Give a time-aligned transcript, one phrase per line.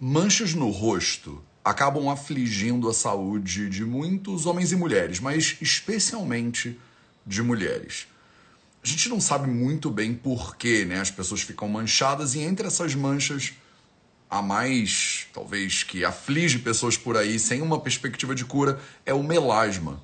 [0.00, 6.78] Manchas no rosto acabam afligindo a saúde de muitos homens e mulheres, mas especialmente
[7.24, 8.08] de mulheres.
[8.82, 12.66] A gente não sabe muito bem por que né, as pessoas ficam manchadas, e entre
[12.66, 13.52] essas manchas,
[14.28, 19.22] a mais, talvez, que aflige pessoas por aí sem uma perspectiva de cura é o
[19.22, 20.02] melasma.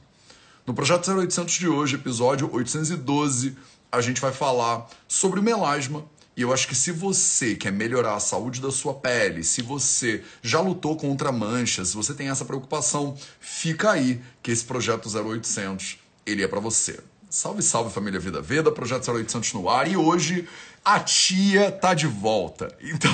[0.65, 3.57] No Projeto 0800 de hoje, episódio 812,
[3.91, 6.05] a gente vai falar sobre o melasma
[6.37, 10.23] e eu acho que se você quer melhorar a saúde da sua pele, se você
[10.43, 15.99] já lutou contra manchas, se você tem essa preocupação, fica aí que esse projeto 0800
[16.25, 17.01] ele é para você.
[17.29, 20.49] Salve, salve família Vida Veda, projeto 0800 no ar e hoje
[20.85, 22.75] a tia tá de volta.
[22.81, 23.13] Então,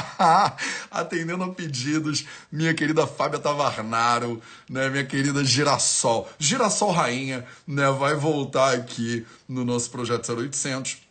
[0.90, 8.14] atendendo a pedidos, minha querida Fábia Tavarnaro, né, minha querida Girassol, Girassol Rainha, né, vai
[8.14, 11.09] voltar aqui no nosso projeto 0800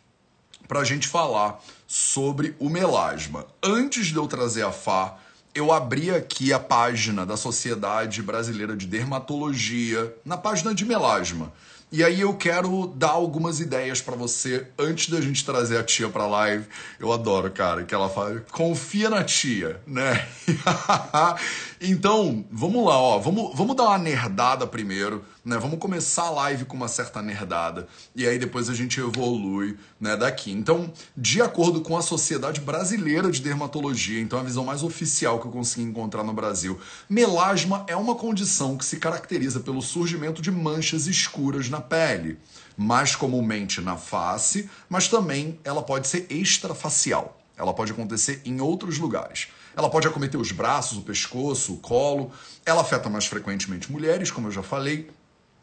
[0.70, 3.44] para a gente falar sobre o melasma.
[3.60, 5.16] Antes de eu trazer a Fá,
[5.52, 11.52] eu abri aqui a página da Sociedade Brasileira de Dermatologia, na página de melasma.
[11.90, 16.08] E aí eu quero dar algumas ideias para você antes da gente trazer a tia
[16.08, 16.64] para live.
[17.00, 20.24] Eu adoro, cara, que ela fala, confia na tia, né?
[21.82, 25.56] então, vamos lá, ó, vamos, vamos dar uma nerdada primeiro, né?
[25.58, 30.16] Vamos começar a live com uma certa nerdada e aí depois a gente evolui, né,
[30.16, 30.50] daqui.
[30.50, 35.46] Então, de acordo com a Sociedade Brasileira de Dermatologia, então a visão mais oficial que
[35.46, 40.50] eu consegui encontrar no Brasil, melasma é uma condição que se caracteriza pelo surgimento de
[40.50, 42.38] manchas escuras na pele,
[42.76, 47.36] mais comumente na face, mas também ela pode ser extrafacial.
[47.56, 49.48] Ela pode acontecer em outros lugares.
[49.76, 52.32] Ela pode acometer os braços, o pescoço, o colo.
[52.64, 55.10] Ela afeta mais frequentemente mulheres, como eu já falei,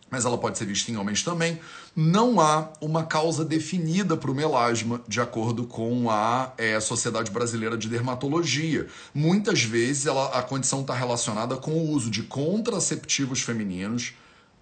[0.09, 1.59] mas ela pode ser vista em homens também.
[1.95, 7.77] Não há uma causa definida para o melasma, de acordo com a é, Sociedade Brasileira
[7.77, 8.87] de Dermatologia.
[9.13, 14.13] Muitas vezes ela, a condição está relacionada com o uso de contraceptivos femininos,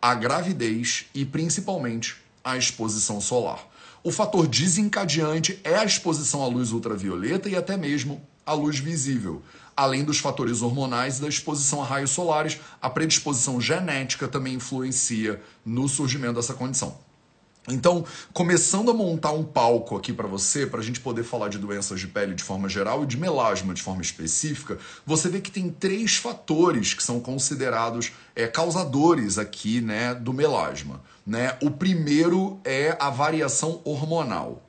[0.01, 3.67] a gravidez e principalmente a exposição solar.
[4.03, 9.41] O fator desencadeante é a exposição à luz ultravioleta e até mesmo à luz visível.
[9.75, 15.41] Além dos fatores hormonais e da exposição a raios solares, a predisposição genética também influencia
[15.65, 16.97] no surgimento dessa condição.
[17.67, 21.57] Então, começando a montar um palco aqui para você, para a gente poder falar de
[21.57, 25.49] doenças de pele de forma geral e de melasma de forma específica, você vê que
[25.49, 31.01] tem três fatores que são considerados é, causadores aqui né, do melasma.
[31.25, 31.57] Né?
[31.61, 34.64] O primeiro é a variação hormonal.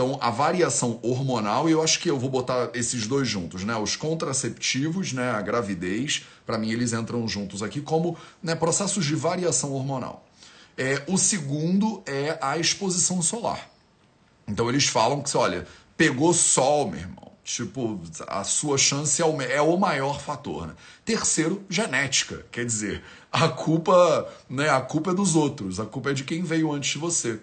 [0.00, 3.76] Então, a variação hormonal, e eu acho que eu vou botar esses dois juntos, né?
[3.76, 5.30] Os contraceptivos, né?
[5.30, 10.26] A gravidez, para mim eles entram juntos aqui como né, processos de variação hormonal.
[10.74, 13.68] É, o segundo é a exposição solar.
[14.48, 15.66] Então eles falam que, olha,
[15.98, 17.30] pegou sol, meu irmão.
[17.44, 20.66] Tipo, a sua chance é o, é o maior fator.
[20.66, 20.74] Né?
[21.04, 22.46] Terceiro, genética.
[22.50, 26.42] Quer dizer, a culpa, né, a culpa é dos outros, a culpa é de quem
[26.42, 27.38] veio antes de você.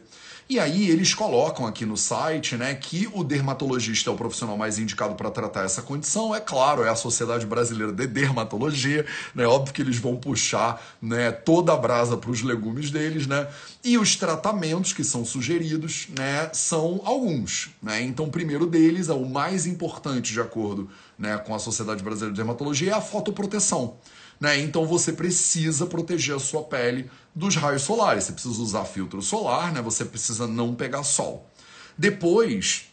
[0.50, 4.80] E aí eles colocam aqui no site, né, que o dermatologista é o profissional mais
[4.80, 6.34] indicado para tratar essa condição.
[6.34, 9.06] É claro, é a Sociedade Brasileira de Dermatologia,
[9.36, 9.46] né?
[9.46, 13.46] Óbvio que eles vão puxar, né, toda a brasa para os legumes deles, né?
[13.84, 18.02] E os tratamentos que são sugeridos, né, são alguns, né?
[18.02, 22.32] Então, o primeiro deles, é o mais importante de acordo, né, com a Sociedade Brasileira
[22.32, 23.98] de Dermatologia, é a fotoproteção.
[24.40, 24.60] Né?
[24.60, 28.26] Então você precisa proteger a sua pele dos raios solares.
[28.26, 29.82] Você precisa usar filtro solar, né?
[29.82, 31.50] Você precisa não pegar sol.
[31.98, 32.86] Depois,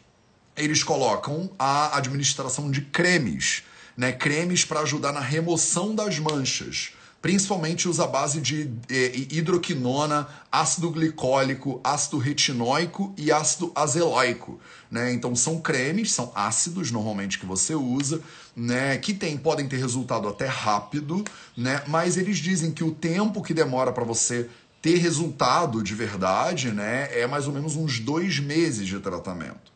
[0.56, 3.62] eles colocam a administração de cremes,
[3.97, 4.12] né?
[4.12, 6.93] Cremes para ajudar na remoção das manchas
[7.25, 14.61] principalmente usa a base de eh, hidroquinona, ácido glicólico, ácido retinóico e ácido azelaico.
[14.91, 15.11] Né?
[15.15, 18.21] Então são cremes, são ácidos normalmente que você usa,
[18.56, 18.97] né?
[18.98, 21.25] que tem, podem ter resultado até rápido,
[21.56, 21.82] né?
[21.87, 24.48] mas eles dizem que o tempo que demora para você
[24.84, 29.72] ter resultado de verdade né, é mais ou menos uns dois meses de tratamento.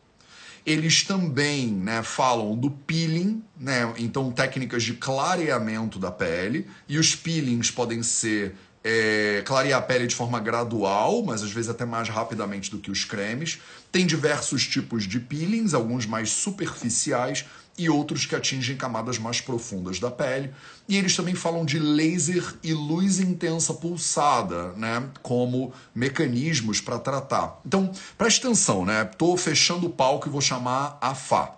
[0.63, 7.15] Eles também né, falam do peeling, né, então técnicas de clareamento da pele, e os
[7.15, 12.07] peelings podem ser é, clarear a pele de forma gradual, mas às vezes até mais
[12.07, 13.59] rapidamente do que os cremes.
[13.91, 17.45] Tem diversos tipos de peelings, alguns mais superficiais
[17.79, 20.53] e outros que atingem camadas mais profundas da pele.
[20.87, 27.59] E eles também falam de laser e luz intensa pulsada, né, como mecanismos para tratar.
[27.65, 29.05] Então, preste atenção, né?
[29.05, 31.55] Tô fechando o palco e vou chamar a Fá.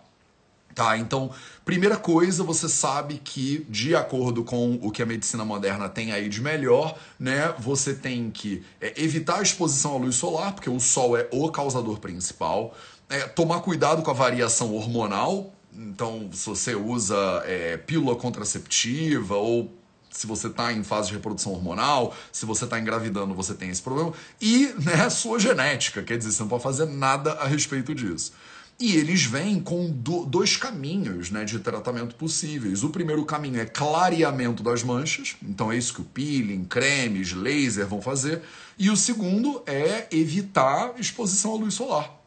[0.75, 1.31] Tá, então,
[1.65, 6.29] primeira coisa, você sabe que, de acordo com o que a medicina moderna tem aí
[6.29, 10.79] de melhor, né, você tem que é, evitar a exposição à luz solar, porque o
[10.79, 12.73] sol é o causador principal,
[13.09, 19.73] é, tomar cuidado com a variação hormonal, Então, se você usa é, pílula contraceptiva ou
[20.11, 23.81] se você está em fase de reprodução hormonal, se você está engravidando, você tem esse
[23.81, 24.13] problema.
[24.41, 28.33] E né, sua genética, quer dizer, você não pode fazer nada a respeito disso.
[28.77, 32.83] E eles vêm com do, dois caminhos né, de tratamento possíveis.
[32.83, 37.87] O primeiro caminho é clareamento das manchas, então é isso que o peeling, cremes, laser
[37.87, 38.41] vão fazer.
[38.77, 42.20] E o segundo é evitar exposição à luz solar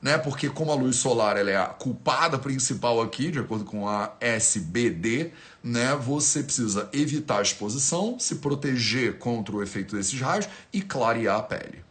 [0.00, 0.16] né?
[0.16, 4.12] Porque como a luz solar ela é a culpada principal aqui, de acordo com a
[4.20, 5.94] SBD, né?
[5.96, 11.42] Você precisa evitar a exposição, se proteger contra o efeito desses raios e clarear a
[11.42, 11.82] pele,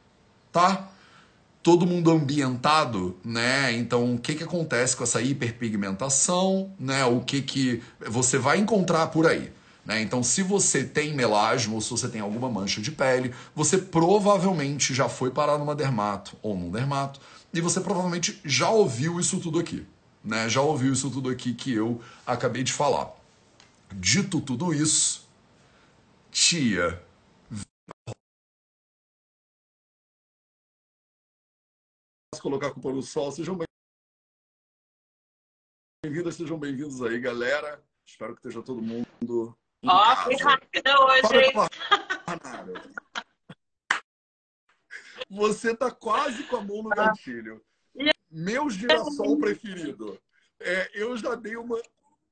[0.52, 0.90] tá?
[1.62, 3.74] Todo mundo ambientado, né?
[3.74, 7.04] Então, o que que acontece com essa hiperpigmentação, né?
[7.06, 9.52] O que que você vai encontrar por aí?
[9.88, 10.02] Né?
[10.02, 14.94] Então, se você tem melasma ou se você tem alguma mancha de pele, você provavelmente
[14.94, 17.22] já foi parar numa dermato ou num dermato
[17.58, 19.84] e você provavelmente já ouviu isso tudo aqui,
[20.24, 20.48] né?
[20.48, 23.12] Já ouviu isso tudo aqui que eu acabei de falar.
[23.92, 25.28] Dito tudo isso,
[26.30, 27.04] tia,
[32.40, 33.32] colocar a culpa no sol.
[33.32, 33.58] Sejam
[36.04, 37.84] bem-vindas, sejam bem-vindos aí, galera.
[38.06, 39.58] Espero que esteja todo mundo.
[39.84, 41.54] Ó, oh, que rápida hoje, hein?
[45.30, 47.62] Você tá quase com a mão no gatilho.
[48.30, 50.20] Meu girassol preferido.
[50.60, 51.82] É, eu já dei uma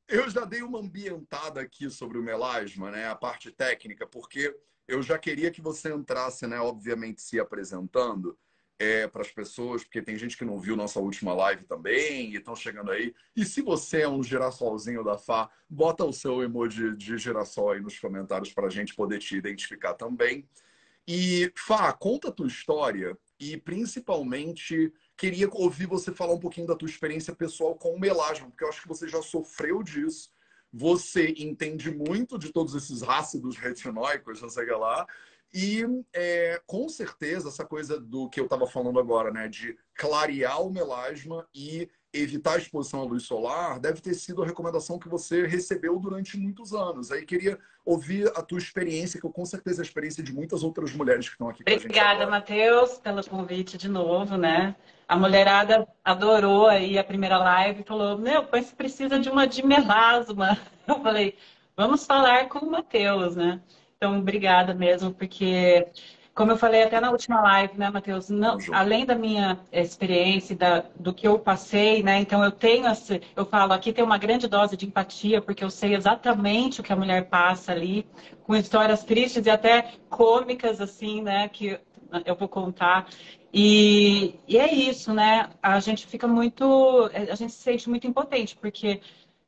[0.08, 4.56] eu já dei uma ambientada aqui sobre o melasma, né, a parte técnica, porque
[4.88, 8.38] eu já queria que você entrasse, né, obviamente se apresentando
[8.78, 12.36] é, para as pessoas, porque tem gente que não viu nossa última live também e
[12.36, 13.16] estão chegando aí.
[13.36, 17.82] E se você é um girassolzinho da Fá, bota o seu emoji de girassol aí
[17.82, 20.48] nos comentários para a gente poder te identificar também.
[21.08, 26.76] E, Fá, conta a tua história e principalmente queria ouvir você falar um pouquinho da
[26.76, 30.32] tua experiência pessoal com o melasma, porque eu acho que você já sofreu disso.
[30.74, 35.06] Você entende muito de todos esses ácidos retinóicos, não sei lá.
[35.54, 40.62] E é, com certeza essa coisa do que eu estava falando agora, né, de clarear
[40.62, 41.90] o melasma e
[42.22, 46.38] evitar a exposição à luz solar deve ter sido a recomendação que você recebeu durante
[46.38, 47.12] muitos anos.
[47.12, 50.64] Aí queria ouvir a tua experiência, que eu com certeza é a experiência de muitas
[50.64, 52.02] outras mulheres que estão aqui Obrigada, com a gente.
[52.02, 54.76] Obrigada, Matheus, pelo convite de novo, né?
[55.08, 59.64] A mulherada adorou aí a primeira live e falou: Meu, mas precisa de uma de
[59.64, 60.58] melasma.
[60.88, 61.38] Eu falei:
[61.78, 63.62] Vamos falar com o Matheus, né?
[63.98, 65.88] Então, obrigada mesmo, porque
[66.36, 68.30] como eu falei até na última live, né, Matheus?
[68.74, 72.20] além da minha experiência, da, do que eu passei, né?
[72.20, 75.70] Então eu tenho essa, eu falo, aqui tem uma grande dose de empatia, porque eu
[75.70, 78.06] sei exatamente o que a mulher passa ali,
[78.44, 81.48] com histórias tristes e até cômicas, assim, né?
[81.48, 81.80] Que
[82.26, 83.08] eu vou contar.
[83.54, 85.50] E, e é isso, né?
[85.64, 87.10] A gente fica muito.
[87.32, 89.00] A gente se sente muito impotente, porque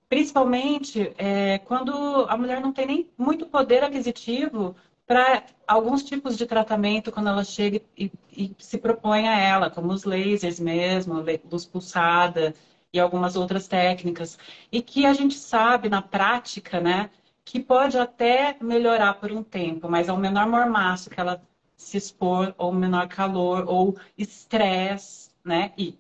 [0.07, 4.73] principalmente é, quando a mulher não tem nem muito poder aquisitivo
[5.07, 9.93] para alguns tipos de tratamento quando ela chega e, e, se propõe a ela, como
[9.93, 12.53] os lasers mesmo, luz pulsada
[12.93, 14.37] e algumas outras técnicas.
[14.71, 17.09] E que a gente sabe na prática, né,
[17.45, 21.41] que pode até melhorar por um tempo, mas ao menor mormaço que ela
[21.77, 25.71] se expor, ou menor calor, ou estresse, né?
[25.77, 25.97] E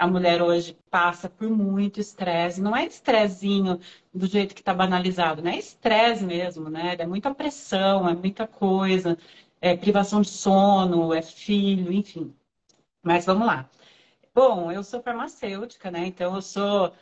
[0.00, 2.60] a mulher hoje passa por muito estresse.
[2.62, 3.78] Não é estressinho
[4.14, 5.56] do jeito que está banalizado, né?
[5.56, 6.96] É estresse mesmo, né?
[6.98, 9.18] É muita pressão, é muita coisa,
[9.60, 12.34] é privação de sono, é filho, enfim.
[13.02, 13.68] Mas vamos lá.
[14.34, 16.06] Bom, eu sou farmacêutica, né?
[16.06, 16.94] Então eu sou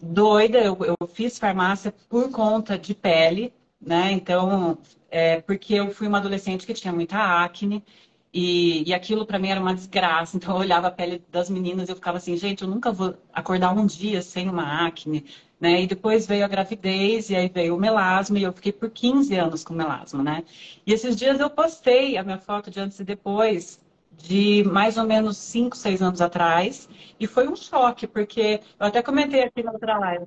[0.00, 4.10] doida, eu, eu fiz farmácia por conta de pele, né?
[4.12, 4.76] Então,
[5.08, 7.84] é, porque eu fui uma adolescente que tinha muita acne,
[8.32, 10.36] e, e aquilo para mim era uma desgraça.
[10.36, 13.16] Então eu olhava a pele das meninas e eu ficava assim, gente, eu nunca vou
[13.32, 15.24] acordar um dia sem uma acne.
[15.60, 15.82] Né?
[15.82, 19.34] E depois veio a gravidez, e aí veio o melasma, e eu fiquei por 15
[19.36, 20.42] anos com melasma, né?
[20.86, 23.78] E esses dias eu postei a minha foto de antes e depois,
[24.16, 29.02] de mais ou menos 5, 6 anos atrás, e foi um choque, porque eu até
[29.02, 30.24] comentei aqui na outra live.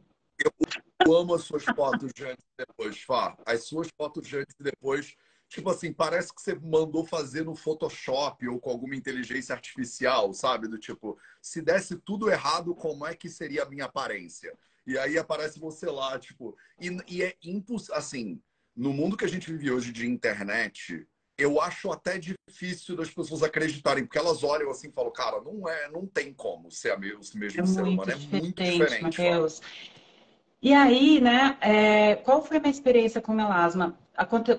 [1.03, 3.36] Eu amo as suas fotos de antes e depois, Fá.
[3.43, 5.15] As suas fotos de antes e depois
[5.53, 10.67] tipo assim, parece que você mandou fazer no Photoshop ou com alguma inteligência artificial, sabe?
[10.67, 14.57] Do tipo, se desse tudo errado, como é que seria a minha aparência?
[14.86, 18.41] E aí aparece você lá, tipo, e, e é impossível, assim,
[18.75, 21.07] no mundo que a gente vive hoje de internet,
[21.38, 25.69] eu acho até difícil das pessoas acreditarem, porque elas olham assim e falam, cara, não
[25.69, 29.03] é, não tem como ser a mesmo, mesmo é ser humano, é muito diferente.
[29.03, 29.62] Mateus.
[30.60, 34.00] E aí, né, é, qual foi a minha experiência com melasma?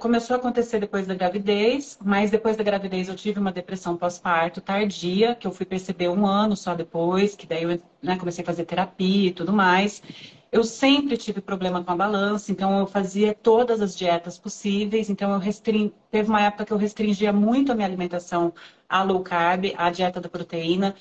[0.01, 4.61] Começou a acontecer depois da gravidez, mas depois da gravidez eu tive uma depressão pós-parto
[4.61, 8.47] tardia, que eu fui perceber um ano só depois, que daí eu né, comecei a
[8.47, 10.03] fazer terapia e tudo mais.
[10.51, 15.11] Eu sempre tive problema com a balança, então eu fazia todas as dietas possíveis.
[15.11, 15.93] Então eu restring...
[16.11, 18.53] teve uma época que eu restringia muito a minha alimentação
[18.89, 20.95] à low carb, à dieta da proteína.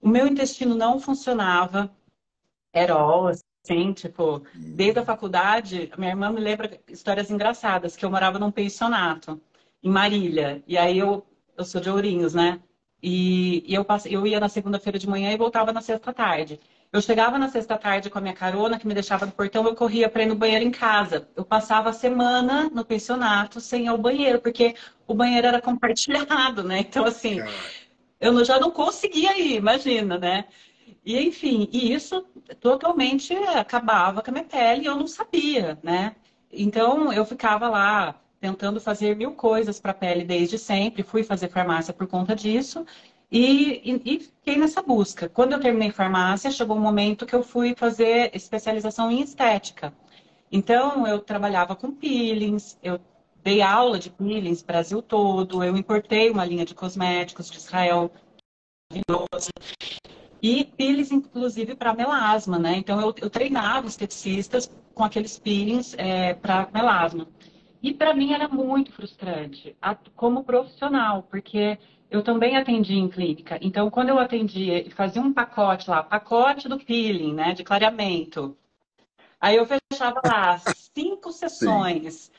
[0.00, 1.90] O meu intestino não funcionava,
[2.72, 2.96] era
[3.68, 8.50] assim, tipo, desde a faculdade, minha irmã me lembra histórias engraçadas, que eu morava num
[8.50, 9.40] pensionato
[9.82, 11.24] em Marília, e aí eu,
[11.56, 12.60] eu sou de Ourinhos, né?
[13.00, 16.58] E, e eu, passei, eu ia na segunda-feira de manhã e voltava na sexta-tarde.
[16.92, 20.08] Eu chegava na sexta-tarde com a minha carona, que me deixava no portão, eu corria
[20.08, 21.28] para ir no banheiro em casa.
[21.36, 24.74] Eu passava a semana no pensionato sem ir ao banheiro, porque
[25.06, 26.80] o banheiro era compartilhado, né?
[26.80, 27.40] Então, assim,
[28.18, 30.46] eu já não conseguia ir, imagina, né?
[31.04, 32.26] E, enfim, e isso
[32.60, 36.14] totalmente acabava com a minha pele e eu não sabia, né?
[36.52, 41.02] Então, eu ficava lá tentando fazer mil coisas para a pele desde sempre.
[41.02, 42.84] Fui fazer farmácia por conta disso.
[43.30, 45.28] E, e, e, fiquei nessa busca.
[45.28, 49.92] Quando eu terminei farmácia, chegou um momento que eu fui fazer especialização em estética.
[50.50, 52.98] Então, eu trabalhava com peelings, eu
[53.42, 58.10] dei aula de peelings Brasil todo, eu importei uma linha de cosméticos de Israel
[60.42, 62.76] e peelings, inclusive, para melasma, né?
[62.76, 67.26] Então, eu, eu treinava esteticistas com aqueles peelings é, para melasma.
[67.82, 69.76] E para mim era muito frustrante,
[70.16, 71.78] como profissional, porque
[72.10, 73.58] eu também atendi em clínica.
[73.62, 78.56] Então, quando eu atendia e fazia um pacote lá, pacote do peeling, né, de clareamento.
[79.40, 80.58] Aí eu fechava lá
[80.94, 82.30] cinco sessões, Sim.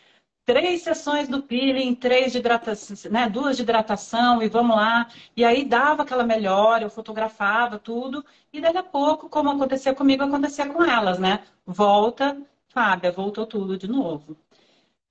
[0.49, 5.07] Três sessões do peeling, três de hidratação, né, duas de hidratação e vamos lá.
[5.37, 10.23] E aí dava aquela melhora, eu fotografava tudo e daqui a pouco, como acontecia comigo,
[10.23, 11.43] acontecia com elas, né?
[11.67, 12.35] Volta,
[12.69, 14.35] Fábia, voltou tudo de novo.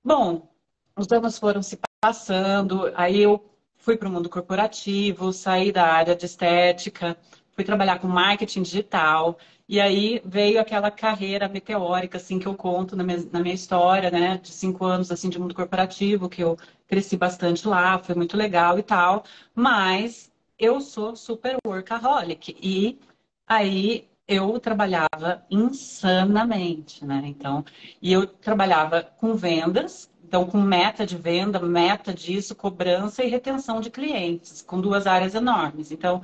[0.03, 0.49] Bom,
[0.97, 3.41] os anos foram se passando, aí eu
[3.77, 7.17] fui para o mundo corporativo, saí da área de estética,
[7.53, 9.39] fui trabalhar com marketing digital.
[9.69, 14.11] E aí veio aquela carreira meteórica, assim, que eu conto na minha, na minha história,
[14.11, 14.39] né?
[14.39, 16.57] De cinco anos, assim, de mundo corporativo, que eu
[16.87, 19.25] cresci bastante lá, foi muito legal e tal.
[19.55, 22.57] Mas eu sou super workaholic.
[22.63, 22.99] E
[23.47, 27.23] aí eu trabalhava insanamente, né?
[27.27, 27.65] Então,
[28.01, 33.81] e eu trabalhava com vendas, então, com meta de venda, meta disso, cobrança e retenção
[33.81, 35.91] de clientes, com duas áreas enormes.
[35.91, 36.23] Então,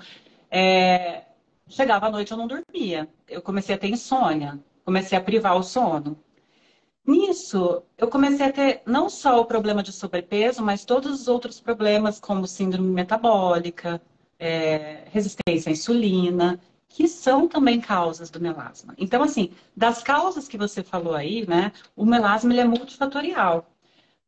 [0.50, 1.24] é...
[1.68, 3.08] chegava à noite eu não dormia.
[3.28, 6.18] Eu comecei a ter insônia, comecei a privar o sono.
[7.06, 11.60] Nisso, eu comecei a ter não só o problema de sobrepeso, mas todos os outros
[11.60, 14.00] problemas, como síndrome metabólica,
[14.38, 15.04] é...
[15.10, 18.94] resistência à insulina, que são também causas do melasma.
[18.96, 23.66] Então, assim, das causas que você falou aí, né, o melasma ele é multifatorial.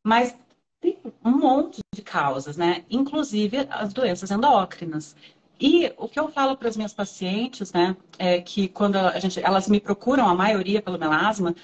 [0.02, 0.37] Mas
[0.81, 2.85] tem um monte de causas, né?
[2.90, 5.16] Inclusive as doenças endócrinas.
[5.59, 9.41] E o que eu falo para as minhas pacientes, né, é que quando a gente,
[9.43, 11.55] elas me procuram, a maioria pelo melasma,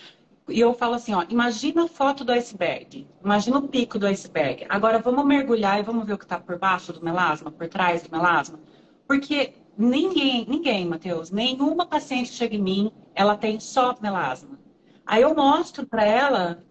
[0.49, 4.67] e eu falo assim, ó, imagina a foto do iceberg, imagina o pico do iceberg.
[4.69, 8.03] Agora vamos mergulhar e vamos ver o que está por baixo do melasma, por trás
[8.03, 8.59] do melasma.
[9.07, 14.59] Porque ninguém, ninguém, Matheus, nenhuma paciente chega em mim, ela tem só melasma.
[15.07, 16.65] Aí eu mostro para ela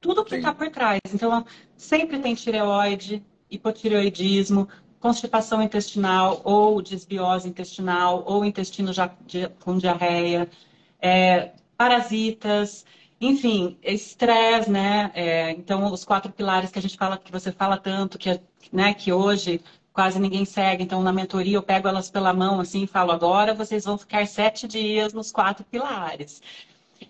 [0.00, 1.00] tudo que está por trás.
[1.12, 1.44] Então,
[1.76, 4.68] sempre tem tireoide, hipotireoidismo,
[5.02, 9.10] constipação intestinal ou desbiose intestinal ou intestino já,
[9.60, 10.48] com diarreia,
[11.00, 12.86] é, parasitas,
[13.20, 15.10] enfim, estresse, né?
[15.14, 18.40] É, então, os quatro pilares que a gente fala, que você fala tanto, que,
[18.72, 19.60] né, que hoje
[19.92, 20.84] quase ninguém segue.
[20.84, 24.26] Então, na mentoria, eu pego elas pela mão assim e falo: agora vocês vão ficar
[24.26, 26.40] sete dias nos quatro pilares.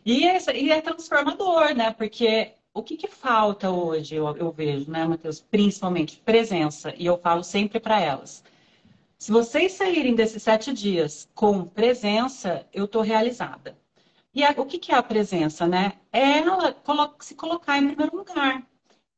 [0.04, 1.92] E é, e é transformador, né?
[1.92, 5.40] Porque o que, que falta hoje, eu, eu vejo, né, Matheus?
[5.40, 8.42] Principalmente presença, e eu falo sempre para elas.
[9.18, 13.76] Se vocês saírem desses sete dias com presença, eu estou realizada.
[14.34, 15.92] E a, o que, que é a presença, né?
[16.12, 16.74] É ela
[17.20, 18.66] se colocar em primeiro lugar.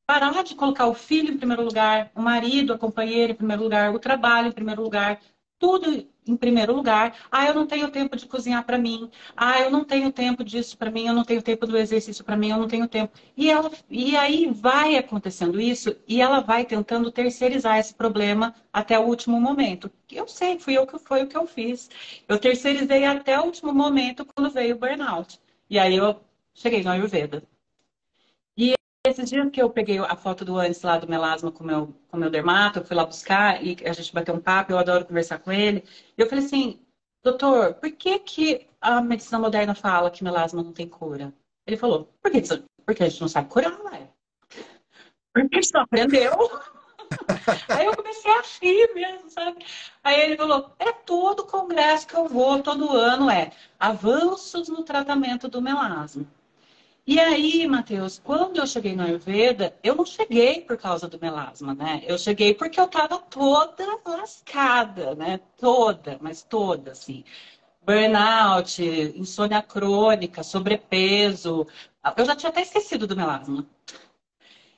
[0.06, 3.94] Parar de colocar o filho em primeiro lugar, o marido, a companheira em primeiro lugar,
[3.94, 5.18] o trabalho em primeiro lugar,
[5.64, 7.16] tudo em primeiro lugar.
[7.32, 9.10] Ah, eu não tenho tempo de cozinhar para mim.
[9.34, 11.06] Ah, eu não tenho tempo disso para mim.
[11.06, 12.50] Eu não tenho tempo do exercício para mim.
[12.50, 13.14] Eu não tenho tempo.
[13.34, 18.98] E ela, e aí vai acontecendo isso e ela vai tentando terceirizar esse problema até
[18.98, 19.90] o último momento.
[20.12, 21.88] Eu sei, fui eu que foi o que eu fiz.
[22.28, 25.40] Eu terceirizei até o último momento quando veio o burnout.
[25.70, 26.20] E aí eu
[26.52, 27.42] cheguei no Ayurveda.
[29.06, 32.16] Esses dias que eu peguei a foto do antes lá do melasma com meu, o
[32.16, 35.38] meu dermato, eu fui lá buscar e a gente bateu um papo, eu adoro conversar
[35.40, 35.84] com ele.
[36.16, 36.80] E eu falei assim,
[37.22, 41.34] doutor, por que, que a medicina moderna fala que melasma não tem cura?
[41.66, 42.40] Ele falou, por que,
[42.86, 44.08] porque a gente não sabe curar, ué.
[45.34, 46.32] Porque você não aprendeu.
[47.68, 49.64] Aí eu comecei a rir mesmo, sabe?
[50.02, 55.48] Aí ele falou: é todo congresso que eu vou, todo ano é avanços no tratamento
[55.48, 56.24] do melasma.
[57.06, 61.74] E aí, Matheus, quando eu cheguei no Ayurveda, eu não cheguei por causa do melasma,
[61.74, 62.02] né?
[62.06, 65.38] Eu cheguei porque eu tava toda lascada, né?
[65.58, 67.22] Toda, mas toda, assim.
[67.84, 68.82] Burnout,
[69.16, 71.66] insônia crônica, sobrepeso.
[72.16, 73.66] Eu já tinha até esquecido do melasma.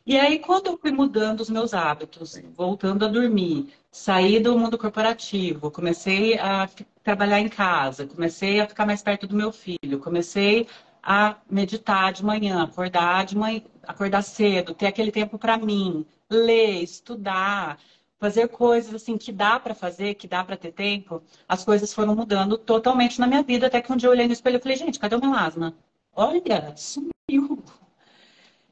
[0.04, 4.76] E aí, quando eu fui mudando os meus hábitos, voltando a dormir, saí do mundo
[4.78, 6.68] corporativo, comecei a
[7.04, 10.66] trabalhar em casa, comecei a ficar mais perto do meu filho, comecei
[11.06, 16.82] a meditar de manhã, acordar de manhã, acordar cedo, ter aquele tempo para mim, ler,
[16.82, 17.78] estudar,
[18.18, 22.16] fazer coisas assim que dá para fazer, que dá para ter tempo, as coisas foram
[22.16, 24.76] mudando totalmente na minha vida, até que um dia eu olhei no espelho e falei,
[24.76, 25.76] gente, cadê o melasma?
[26.12, 27.62] Olha, sumiu.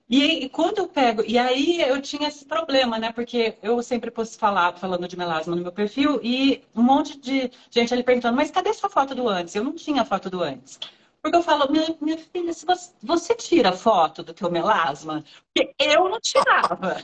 [0.09, 3.13] E, e, quando eu pego, e aí eu tinha esse problema, né?
[3.13, 7.51] Porque eu sempre posso falar, falando de melasma no meu perfil, e um monte de
[7.71, 9.55] gente ali perguntando, mas cadê sua foto do antes?
[9.55, 10.79] Eu não tinha foto do antes.
[11.25, 15.25] Porque eu falo, minha, minha filha, se você, você tira foto do teu melasma?
[15.55, 17.03] Porque eu não tirava.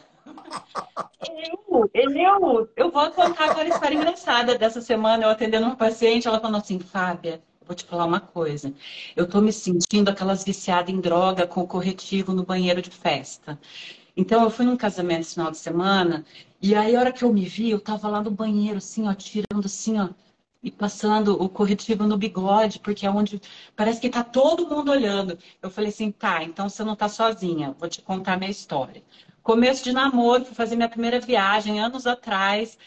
[1.26, 6.28] Eu, eu, eu vou contar agora a história engraçada dessa semana, eu atendendo uma paciente,
[6.28, 8.74] ela falou assim, Fábia, vou te falar uma coisa.
[9.16, 13.58] Eu tô me sentindo aquelas viciadas em droga com corretivo no banheiro de festa.
[14.14, 16.26] Então, eu fui num casamento esse final de semana,
[16.60, 19.14] e aí, a hora que eu me vi, eu tava lá no banheiro, assim, ó,
[19.14, 20.10] tirando assim, ó,
[20.62, 23.40] e passando o corretivo no bigode, porque é onde
[23.74, 25.38] parece que tá todo mundo olhando.
[25.62, 29.02] Eu falei assim, tá, então você não tá sozinha, vou te contar minha história.
[29.42, 32.78] Começo de namoro, fui fazer minha primeira viagem anos atrás.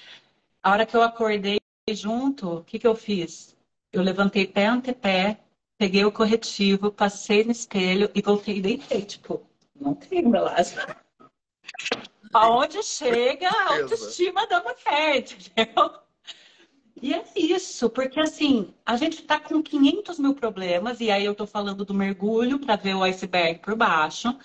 [0.62, 3.58] A hora que eu acordei junto, o que, que eu fiz?
[3.92, 5.39] Eu levantei pé ante pé,
[5.77, 9.01] peguei o corretivo, passei no espelho e voltei e deitei.
[9.01, 9.42] Tipo,
[9.75, 10.96] não tem melasma.
[12.34, 16.03] Aonde chega a autoestima da mulher, entendeu?
[17.02, 21.36] E é isso, porque assim, a gente tá com 500 mil problemas, e aí eu
[21.36, 24.38] tô falando do mergulho para ver o iceberg por baixo,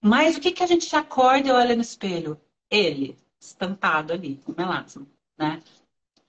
[0.00, 2.38] mas o que, que a gente acorda e olha no espelho?
[2.70, 5.06] Ele, estampado ali, com melasma,
[5.38, 5.62] né?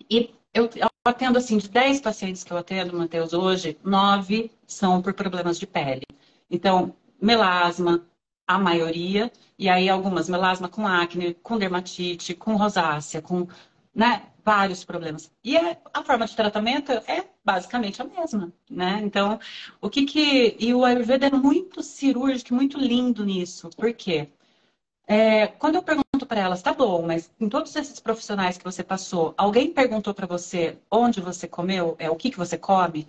[0.10, 5.02] E eu, eu atendo assim, de 10 pacientes que eu atendo, Matheus, hoje, 9 são
[5.02, 6.06] por problemas de pele.
[6.49, 8.06] Então, melasma,
[8.47, 13.47] a maioria, e aí algumas melasma com acne, com dermatite, com rosácea, com
[13.93, 15.31] né, vários problemas.
[15.43, 19.01] E é, a forma de tratamento é basicamente a mesma, né?
[19.03, 19.39] Então,
[19.81, 20.55] o que que...
[20.60, 23.71] E o Ayurveda é muito cirúrgico, muito lindo nisso.
[23.75, 24.29] Por quê?
[25.08, 28.84] É, quando eu pergunto para elas, tá bom, mas em todos esses profissionais que você
[28.84, 31.95] passou, alguém perguntou para você onde você comeu?
[31.99, 33.08] É o que, que você come?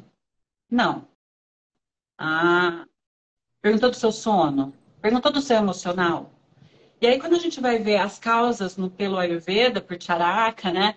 [0.71, 1.07] Não.
[2.19, 2.87] Ah,
[3.61, 4.75] perguntou do seu sono?
[5.03, 6.31] Perguntou do seu emocional?
[6.99, 10.97] E aí, quando a gente vai ver as causas no pelo Ayurveda, por Charaka, né?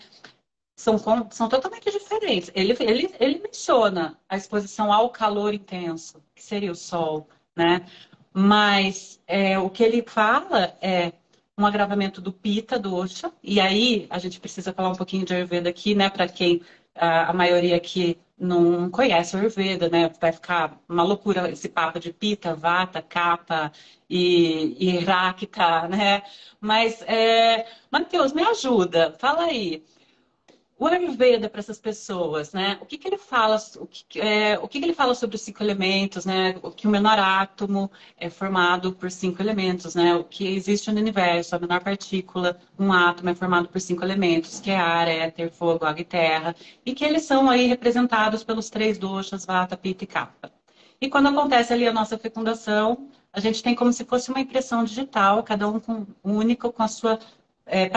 [0.79, 0.97] São,
[1.29, 2.49] são totalmente diferentes.
[2.55, 7.85] Ele, ele, ele menciona a exposição ao calor intenso, que seria o sol, né?
[8.33, 11.11] Mas é, o que ele fala é
[11.57, 15.33] um agravamento do pita, do Osha, e aí a gente precisa falar um pouquinho de
[15.33, 16.61] Ayurveda aqui, né, para quem
[16.95, 20.09] a, a maioria aqui não conhece Ayurveda, né?
[20.21, 23.69] Vai ficar uma loucura esse papo de pita, vata, capa
[24.09, 26.23] e, e rakta, né?
[26.61, 27.67] Mas, é...
[27.91, 29.83] Matheus, me ajuda, fala aí
[30.79, 32.77] o Ayurveda para essas pessoas, né?
[32.81, 33.57] O que, que ele fala?
[33.77, 36.55] O que, é, o que, que ele fala sobre os cinco elementos, né?
[36.63, 40.15] O que o menor átomo é formado por cinco elementos, né?
[40.15, 44.61] O que existe no universo, a menor partícula, um átomo é formado por cinco elementos,
[44.61, 48.69] que é ar, éter, fogo, água e terra, e que eles são aí representados pelos
[48.69, 50.49] três doshas, vata, pitta e kapha.
[51.01, 54.85] E quando acontece ali a nossa fecundação, a gente tem como se fosse uma impressão
[54.85, 57.19] digital, cada um com, único com a sua
[57.65, 57.89] é,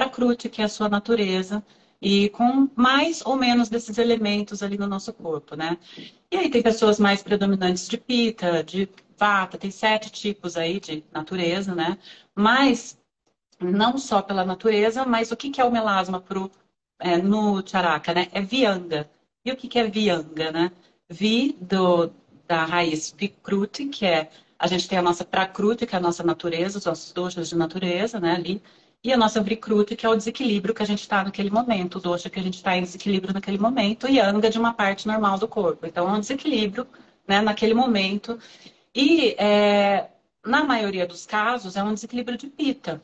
[0.51, 1.65] que é a sua natureza
[2.03, 5.79] e com mais ou menos desses elementos ali no nosso corpo, né?
[6.33, 11.05] E aí tem pessoas mais predominantes de pita, de vata, tem sete tipos aí de
[11.13, 11.97] natureza, né?
[12.35, 12.99] Mas
[13.61, 16.51] não só pela natureza, mas o que, é o melasma pro,
[16.99, 18.27] é, no charaka, né?
[18.33, 19.09] É vianga.
[19.45, 20.73] E o que, é vianga, né?
[21.09, 22.11] Vi do,
[22.49, 26.23] da raiz vikruti, que é a gente tem a nossa prakruti, que é a nossa
[26.23, 28.35] natureza, os nossos doshas de natureza, né?
[28.35, 28.63] Ali
[29.05, 32.31] e a nossa vrikruti, que é o desequilíbrio que a gente está naquele momento, o
[32.31, 35.49] que a gente está em desequilíbrio naquele momento, e anga de uma parte normal do
[35.49, 35.87] corpo.
[35.87, 36.87] Então, é um desequilíbrio
[37.27, 38.39] né, naquele momento.
[38.95, 40.09] E, é,
[40.47, 43.03] na maioria dos casos, é um desequilíbrio de pita.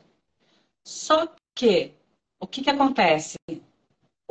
[0.83, 1.93] Só que,
[2.39, 3.37] o que, que acontece?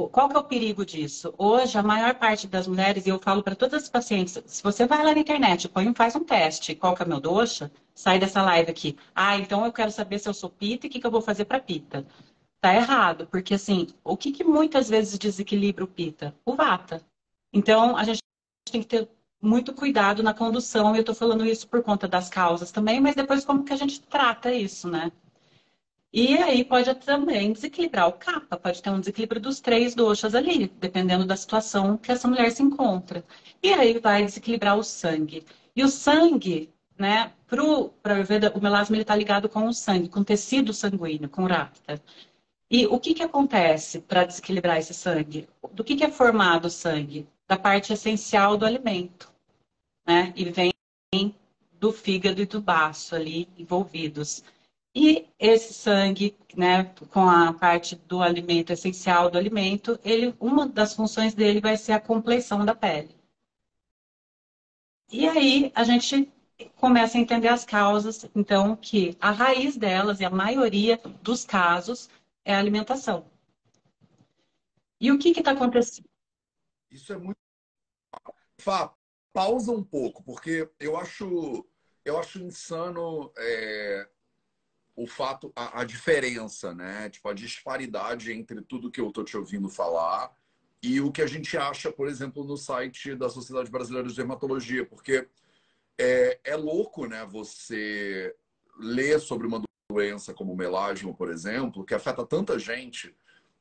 [0.07, 1.35] Qual que é o perigo disso?
[1.37, 4.87] Hoje, a maior parte das mulheres, e eu falo para todas as pacientes, se você
[4.87, 8.41] vai lá na internet, põe, faz um teste, qual que é meu doxa, sai dessa
[8.43, 8.97] live aqui.
[9.15, 11.21] Ah, então eu quero saber se eu sou pita e o que, que eu vou
[11.21, 12.07] fazer para pita.
[12.61, 16.35] Tá errado, porque assim, o que, que muitas vezes desequilibra o pita?
[16.45, 17.03] O vata.
[17.53, 18.21] Então, a gente
[18.71, 19.09] tem que ter
[19.41, 23.15] muito cuidado na condução, e eu estou falando isso por conta das causas também, mas
[23.15, 25.11] depois como que a gente trata isso, né?
[26.13, 30.69] E aí pode também desequilibrar o capa, pode ter um desequilíbrio dos três doxas ali,
[30.81, 33.23] dependendo da situação que essa mulher se encontra.
[33.63, 35.45] E aí vai desequilibrar o sangue.
[35.77, 40.25] E o sangue, né, para Ayurveda, o melasma está ligado com o sangue, com o
[40.25, 42.03] tecido sanguíneo, com o rapta.
[42.71, 45.49] E o que, que acontece para desequilibrar esse sangue?
[45.73, 47.29] Do que, que é formado o sangue?
[47.47, 49.31] Da parte essencial do alimento.
[50.07, 50.33] Né?
[50.37, 50.73] E vem
[51.79, 54.43] do fígado e do baço ali envolvidos.
[55.01, 60.93] E esse sangue, né, com a parte do alimento essencial do alimento, ele, uma das
[60.93, 63.15] funções dele vai ser a compleição da pele.
[65.13, 66.29] E aí a gente
[66.75, 72.11] começa a entender as causas, então, que a raiz delas, e a maioria dos casos,
[72.45, 73.25] é a alimentação.
[75.01, 76.09] E o que está acontecendo?
[76.91, 77.39] Isso é muito.
[78.61, 78.93] Fá,
[79.33, 81.65] pausa um pouco, porque eu acho,
[82.05, 84.09] eu acho insano é,
[84.99, 87.09] o fato, a, a, diferença, né?
[87.09, 90.37] Tipo, a disparidade entre tudo que eu tô te ouvindo falar
[90.83, 94.85] e o que a gente acha, por exemplo, no site da Sociedade Brasileira de Dermatologia,
[94.85, 95.29] porque
[95.97, 97.25] é, é louco, né?
[97.27, 98.35] Você
[98.77, 103.15] ler sobre uma doença como melasma, por exemplo, que afeta tanta gente,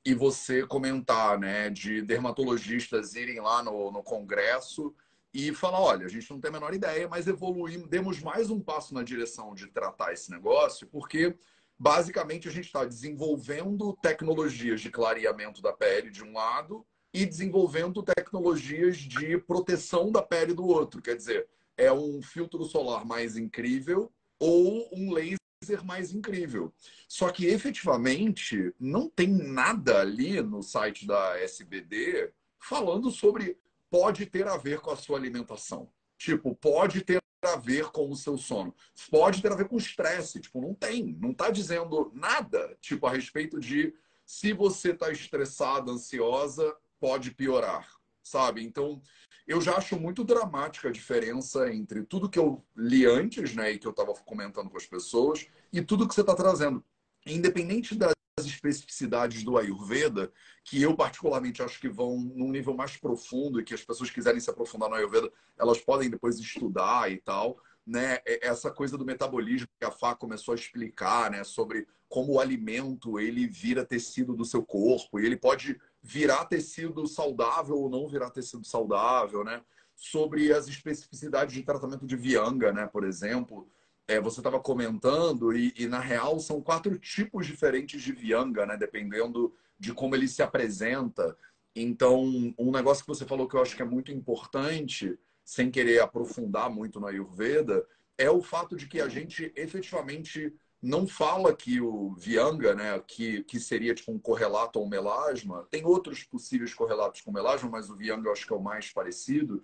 [0.04, 4.96] e você comentar, né, de dermatologistas irem lá no, no congresso
[5.34, 8.60] e falar: olha, a gente não tem a menor ideia, mas evoluímos, demos mais um
[8.60, 11.36] passo na direção de tratar esse negócio, porque
[11.78, 18.04] basicamente a gente está desenvolvendo tecnologias de clareamento da pele de um lado e desenvolvendo
[18.04, 21.02] tecnologias de proteção da pele do outro.
[21.02, 25.38] Quer dizer, é um filtro solar mais incrível ou um laser
[25.84, 26.74] mais incrível.
[27.08, 33.58] Só que efetivamente não tem nada ali no site da SBD falando sobre
[33.90, 35.90] pode ter a ver com a sua alimentação.
[36.18, 38.76] Tipo, pode ter a ver com o seu sono.
[39.10, 40.40] Pode ter a ver com estresse.
[40.40, 41.16] Tipo, não tem.
[41.20, 43.94] Não está dizendo nada, tipo, a respeito de
[44.26, 47.88] se você está estressada, ansiosa, pode piorar,
[48.22, 48.62] sabe?
[48.62, 49.02] Então,
[49.48, 53.80] eu já acho muito dramática a diferença entre tudo que eu li antes, né, e
[53.80, 56.84] que eu estava comentando com as pessoas, e tudo que você está trazendo.
[57.26, 58.17] Independente das
[58.76, 60.32] especificidades do Ayurveda,
[60.64, 64.40] que eu particularmente acho que vão num nível mais profundo e que as pessoas quiserem
[64.40, 68.20] se aprofundar no Ayurveda, elas podem depois estudar e tal, né?
[68.26, 73.20] Essa coisa do metabolismo que a Fá começou a explicar, né, sobre como o alimento
[73.20, 78.30] ele vira tecido do seu corpo e ele pode virar tecido saudável ou não virar
[78.30, 79.62] tecido saudável, né?
[79.96, 83.70] Sobre as especificidades de tratamento de vianga, né, por exemplo,
[84.08, 88.78] é, você estava comentando, e, e, na real são quatro tipos diferentes de Vianga, né?
[88.78, 91.38] Dependendo de como ele se apresenta.
[91.76, 92.24] Então,
[92.58, 96.70] um negócio que você falou que eu acho que é muito importante, sem querer aprofundar
[96.70, 97.86] muito na Ayurveda,
[98.18, 103.44] é o fato de que a gente efetivamente não fala que o Vianga, né, que,
[103.44, 107.96] que seria tipo um correlato ao melasma, tem outros possíveis correlatos com melasma, mas o
[107.96, 109.64] Vianga eu acho que é o mais parecido,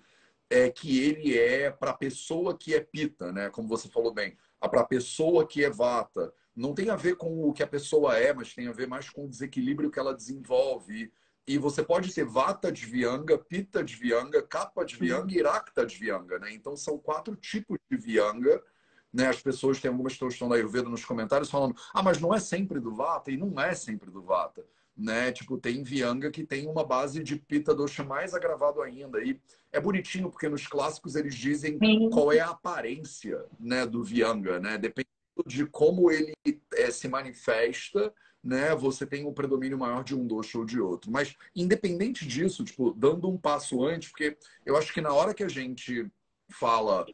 [0.53, 3.49] é que ele é para a pessoa que é pita, né?
[3.49, 6.31] Como você falou bem, para a pessoa que é vata.
[6.55, 9.09] Não tem a ver com o que a pessoa é, mas tem a ver mais
[9.09, 11.11] com o desequilíbrio que ela desenvolve.
[11.47, 15.83] E você pode ser vata de vianga, pita de vianga, capa de vianga e irakta
[15.83, 16.53] de vianga, né?
[16.53, 18.63] Então são quatro tipos de vianga.
[19.11, 19.27] Né?
[19.27, 22.39] As pessoas têm algumas pessoas estão da Ayurveda nos comentários falando: ah, mas não é
[22.39, 24.63] sempre do vata e não é sempre do vata
[24.95, 25.31] né?
[25.31, 29.23] Tipo, tem Vianga que tem uma base de pita doxa mais agravado ainda.
[29.23, 29.39] E
[29.71, 32.09] é bonitinho porque nos clássicos eles dizem Sim.
[32.09, 34.77] qual é a aparência, né, do Vianga, né?
[34.77, 35.09] Dependendo
[35.47, 36.33] de como ele
[36.75, 41.11] é, se manifesta, né, você tem um predomínio maior de um doce ou de outro.
[41.11, 45.43] Mas independente disso, tipo, dando um passo antes, porque eu acho que na hora que
[45.43, 46.07] a gente
[46.49, 47.05] fala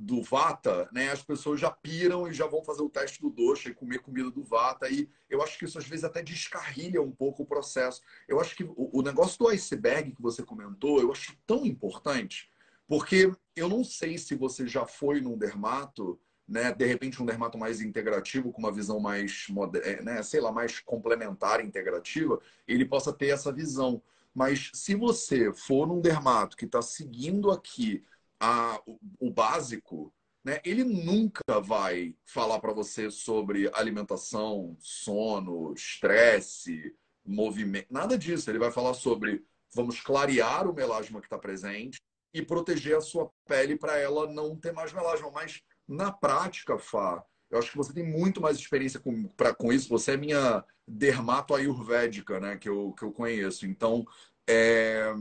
[0.00, 3.68] do Vata, né, as pessoas já piram e já vão fazer o teste do doce
[3.68, 4.88] e comer comida do Vata.
[4.88, 8.00] E eu acho que isso às vezes até descarrilha um pouco o processo.
[8.28, 12.48] Eu acho que o, o negócio do iceberg que você comentou, eu acho tão importante,
[12.86, 17.58] porque eu não sei se você já foi num dermato, né, de repente um dermato
[17.58, 19.48] mais integrativo, com uma visão mais,
[19.82, 24.00] é, né, sei lá, mais complementar, integrativa, ele possa ter essa visão.
[24.32, 28.04] Mas se você for num dermato que está seguindo aqui
[28.40, 30.12] a, o, o básico,
[30.44, 38.50] né, ele nunca vai falar para você sobre alimentação, sono, estresse, movimento, nada disso.
[38.50, 42.00] Ele vai falar sobre vamos clarear o melasma que está presente
[42.32, 45.30] e proteger a sua pele para ela não ter mais melasma.
[45.30, 49.72] Mas na prática, Fá, eu acho que você tem muito mais experiência com, pra, com
[49.72, 49.88] isso.
[49.88, 52.56] Você é minha dermato ayurvédica, né?
[52.56, 53.66] Que eu, que eu conheço.
[53.66, 54.06] Então,
[54.48, 55.12] é,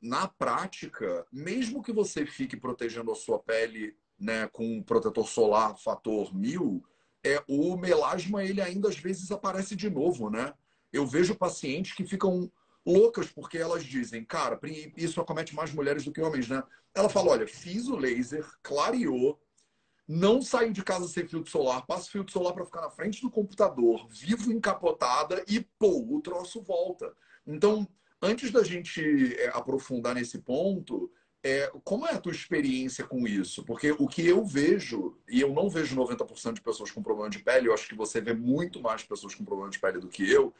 [0.00, 5.76] na prática, mesmo que você fique protegendo a sua pele né, com um protetor solar
[5.78, 6.84] fator mil,
[7.24, 10.54] é, o melasma ele ainda às vezes aparece de novo, né?
[10.92, 12.50] Eu vejo pacientes que ficam
[12.84, 14.58] loucas porque elas dizem, cara,
[14.96, 16.62] isso acomete mais mulheres do que homens, né?
[16.94, 19.40] Ela fala, olha, fiz o laser, clareou,
[20.08, 23.30] não saio de casa sem filtro solar, passo filtro solar para ficar na frente do
[23.30, 27.14] computador, vivo encapotada e, pô, o troço volta.
[27.46, 27.86] Então,
[28.20, 31.10] antes da gente é, aprofundar nesse ponto,
[31.42, 33.64] é, como é a tua experiência com isso?
[33.64, 37.38] Porque o que eu vejo, e eu não vejo 90% de pessoas com problema de
[37.38, 40.30] pele, eu acho que você vê muito mais pessoas com problema de pele do que
[40.30, 40.52] eu,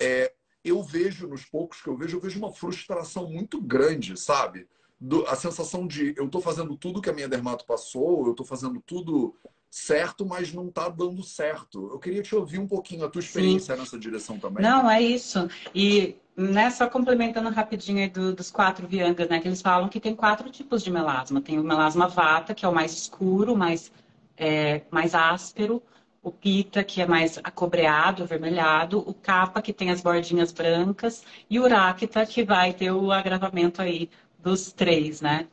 [0.00, 0.32] é,
[0.64, 4.66] eu vejo, nos poucos que eu vejo, eu vejo uma frustração muito grande, sabe?
[5.02, 8.46] do, a sensação de eu estou fazendo tudo que a minha dermato passou, eu estou
[8.46, 9.34] fazendo tudo
[9.68, 11.88] certo, mas não está dando certo.
[11.90, 13.80] Eu queria te ouvir um pouquinho a tua experiência Sim.
[13.80, 14.62] nessa direção também.
[14.62, 15.48] Não, é isso.
[15.74, 19.40] E né, só complementando rapidinho aí do, dos quatro viangas, né?
[19.40, 21.40] Que eles falam que tem quatro tipos de melasma.
[21.40, 23.92] Tem o melasma vata, que é o mais escuro, mais,
[24.36, 25.82] é, mais áspero.
[26.22, 28.98] O pita, que é mais acobreado, avermelhado.
[28.98, 31.24] O capa, que tem as bordinhas brancas.
[31.50, 35.46] E o racta, que vai ter o agravamento aí dos três, né?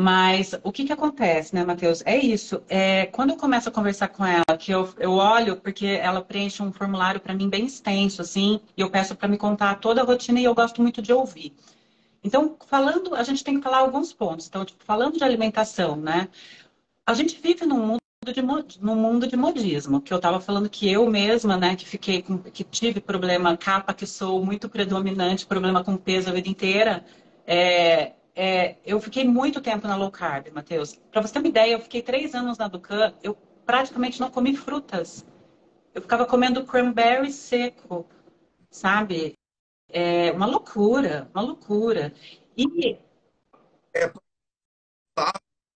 [0.00, 2.04] Mas o que, que acontece, né, Matheus?
[2.06, 2.62] É isso.
[2.68, 6.62] É, quando eu começo a conversar com ela, que eu, eu olho, porque ela preenche
[6.62, 10.04] um formulário para mim bem extenso, assim, e eu peço para me contar toda a
[10.04, 11.52] rotina e eu gosto muito de ouvir.
[12.22, 14.46] Então, falando, a gente tem que falar alguns pontos.
[14.46, 16.28] Então, tipo, falando de alimentação, né?
[17.04, 17.98] A gente vive num mundo
[18.32, 18.40] de,
[18.80, 22.38] num mundo de modismo, que eu estava falando que eu mesma, né, que fiquei com,
[22.38, 27.04] que tive problema capa, que sou muito predominante, problema com peso a vida inteira,
[27.44, 30.94] é, é, eu fiquei muito tempo na low carb, Matheus.
[31.10, 33.34] Para você ter uma ideia, eu fiquei três anos na Ducan, eu
[33.66, 35.26] praticamente não comi frutas.
[35.92, 38.06] Eu ficava comendo cranberry seco,
[38.70, 39.34] sabe?
[39.88, 42.14] É uma loucura, uma loucura.
[42.56, 42.96] E.
[43.92, 44.08] É,
[45.16, 45.32] tá,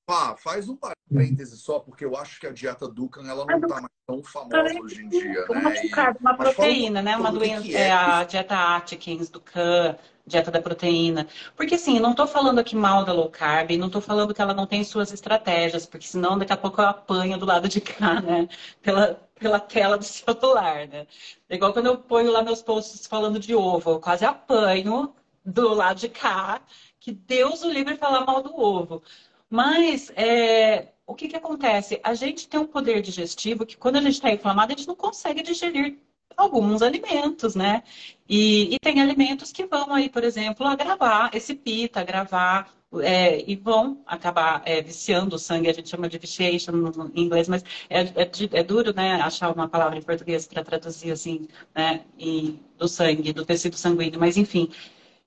[0.06, 3.80] pá, faz um parêntese só, porque eu acho que a dieta Dukan ela não está
[3.80, 5.84] mais tão famosa hoje em dia, uma né?
[5.84, 7.16] E, uma proteína, né?
[7.16, 11.26] Uma doença, é, é a dieta Atkins, Dukan, dieta da proteína.
[11.56, 14.54] Porque assim, não estou falando aqui mal da low carb, não estou falando que ela
[14.54, 18.20] não tem suas estratégias, porque senão daqui a pouco eu apanho do lado de cá,
[18.22, 18.48] né?
[18.80, 21.06] Pela, pela tela do celular, né?
[21.48, 25.74] É igual quando eu ponho lá meus posts falando de ovo, eu quase apanho do
[25.74, 26.62] lado de cá,
[27.00, 29.02] que Deus o livre falar mal do ovo.
[29.50, 32.00] Mas é, o que, que acontece?
[32.02, 34.96] A gente tem um poder digestivo que quando a gente está inflamado, a gente não
[34.96, 35.98] consegue digerir
[36.36, 37.82] alguns alimentos, né?
[38.28, 43.56] E, e, tem alimentos que vão aí, por exemplo, agravar esse pita, agravar é, e
[43.56, 46.72] vão acabar é, viciando o sangue, a gente chama de vitiation
[47.14, 51.10] em inglês, mas é, é, é duro, né, achar uma palavra em português para traduzir
[51.12, 54.70] assim, né, e, do sangue, do tecido sanguíneo, mas enfim.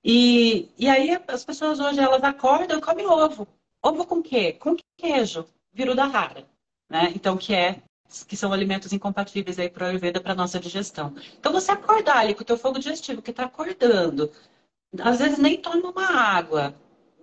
[0.04, 3.48] E, e aí as pessoas hoje, elas acordam e comem ovo.
[3.82, 4.52] Ovo com quê?
[4.52, 6.46] Com queijo, viruda rara,
[6.88, 7.82] né, então que é
[8.26, 11.14] que são alimentos incompatíveis aí para o Ayurveda para nossa digestão.
[11.38, 14.30] Então você acordar ali com o teu fogo digestivo que está acordando,
[15.00, 16.74] às vezes nem toma uma água,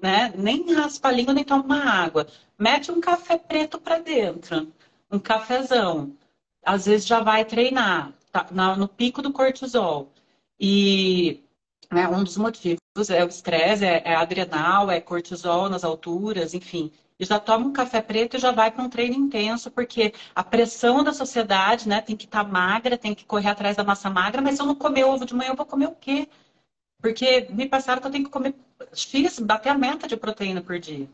[0.01, 0.33] né?
[0.35, 2.27] Nem raspa a língua, nem toma uma água.
[2.57, 4.71] Mete um café preto para dentro,
[5.11, 6.15] um cafezão.
[6.65, 10.11] Às vezes já vai treinar, tá no pico do cortisol.
[10.59, 11.41] E
[11.91, 16.91] né, um dos motivos é o estresse, é, é adrenal, é cortisol nas alturas, enfim
[17.19, 20.43] e já toma um café preto e já vai para um treino intenso, porque a
[20.43, 24.09] pressão da sociedade, né, tem que estar tá magra, tem que correr atrás da massa
[24.09, 26.27] magra, mas se eu não comer ovo de manhã, eu vou comer o quê?
[27.01, 28.55] Porque me passaram que eu tenho que comer
[28.93, 31.09] X, bater a meta de proteína por dia.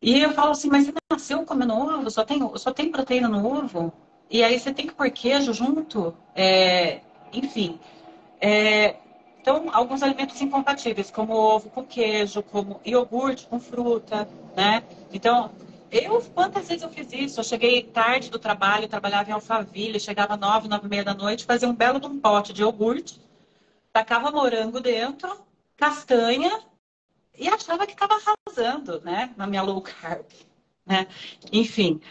[0.00, 2.10] E eu falo assim, mas você nasceu comendo ovo?
[2.10, 3.92] Só tem, só tem proteína no ovo?
[4.30, 6.14] E aí você tem que pôr queijo junto?
[6.34, 7.00] É,
[7.32, 7.80] enfim.
[8.40, 8.96] É,
[9.48, 14.86] então, alguns alimentos incompatíveis, como ovo com queijo, como iogurte com fruta, né?
[15.10, 15.50] Então,
[15.90, 17.40] eu, quantas vezes eu fiz isso?
[17.40, 21.46] Eu cheguei tarde do trabalho, trabalhava em Alphaville, chegava nove, nove e meia da noite,
[21.46, 23.22] fazia um belo de um pote de iogurte,
[23.90, 25.34] tacava morango dentro,
[25.78, 26.62] castanha,
[27.34, 29.32] e achava que estava arrasando, né?
[29.34, 30.26] Na minha low carb,
[30.84, 31.06] né?
[31.50, 32.02] Enfim.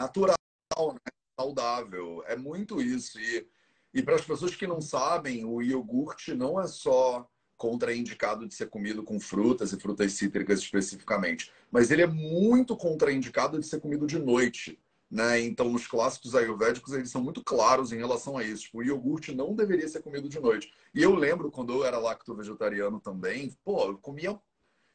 [0.00, 0.34] Natural,
[0.78, 1.12] né?
[1.38, 2.24] Saudável.
[2.26, 3.20] É muito isso.
[3.20, 3.48] E
[3.94, 8.68] e para as pessoas que não sabem, o iogurte não é só contraindicado de ser
[8.68, 14.06] comido com frutas e frutas cítricas especificamente, mas ele é muito contraindicado de ser comido
[14.06, 14.80] de noite.
[15.08, 15.42] Né?
[15.42, 18.64] Então, os clássicos ayurvédicos eles são muito claros em relação a isso.
[18.64, 20.72] Tipo, o iogurte não deveria ser comido de noite.
[20.94, 24.36] E eu lembro quando eu era lacto-vegetariano também, pô, eu comia.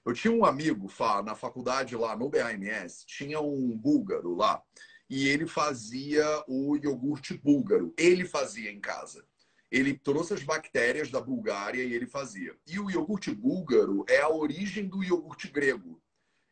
[0.04, 0.92] Eu tinha um amigo
[1.24, 4.62] na faculdade lá no BAMS, tinha um búlgaro lá,
[5.10, 7.94] e ele fazia o iogurte búlgaro.
[7.98, 9.26] Ele fazia em casa.
[9.70, 12.56] Ele trouxe as bactérias da Bulgária e ele fazia.
[12.66, 16.02] E o iogurte búlgaro é a origem do iogurte grego.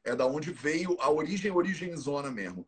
[0.04, 2.68] É da onde veio a origem, origem zona mesmo.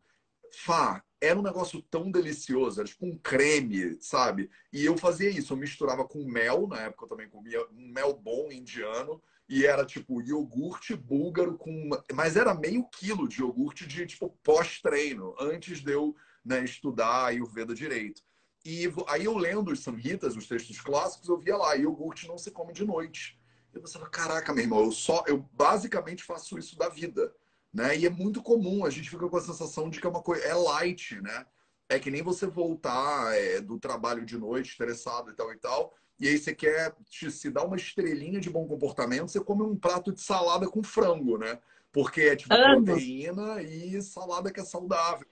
[0.52, 4.50] Fá, era um negócio tão delicioso, era tipo um creme, sabe?
[4.71, 8.13] E eu fazia isso, eu misturava com mel, na época eu também comia um mel
[8.13, 11.90] bom indiano, e era tipo iogurte búlgaro com.
[12.14, 17.74] Mas era meio quilo de iogurte de tipo pós-treino, antes de eu né, estudar Ayurveda
[17.74, 18.22] direito.
[18.66, 22.52] E aí eu lendo os samhitas, os textos clássicos, eu via lá, iogurte não se
[22.52, 23.40] come de noite.
[23.74, 27.34] Eu pensava, caraca, meu irmão, eu só, eu basicamente faço isso da vida
[27.74, 27.96] né?
[27.98, 30.44] E é muito comum, a gente fica com a sensação de que é uma coisa,
[30.44, 31.46] é light, né?
[31.90, 35.94] É que nem você voltar é, do trabalho de noite, estressado e tal e tal,
[36.19, 40.12] e aí você quer se dar uma estrelinha de bom comportamento, você come um prato
[40.12, 41.60] de salada com frango, né?
[41.91, 42.86] Porque é tipo Amo.
[42.86, 45.27] proteína e salada que é saudável.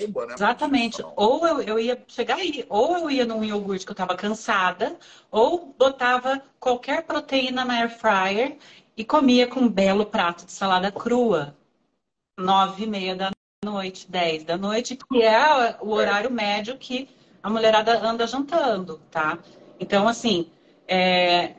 [0.00, 0.34] Bomba, né?
[0.34, 1.02] Exatamente.
[1.16, 4.96] Ou eu, eu ia chegar aí, ou eu ia num iogurte que eu tava cansada,
[5.30, 8.56] ou botava qualquer proteína na air fryer
[8.96, 11.56] e comia com um belo prato de salada crua
[12.38, 13.30] nove e meia da
[13.64, 17.08] noite, dez da noite, que é o horário médio que
[17.42, 19.38] a mulherada anda jantando, tá?
[19.78, 20.50] Então, assim,
[20.86, 21.54] é...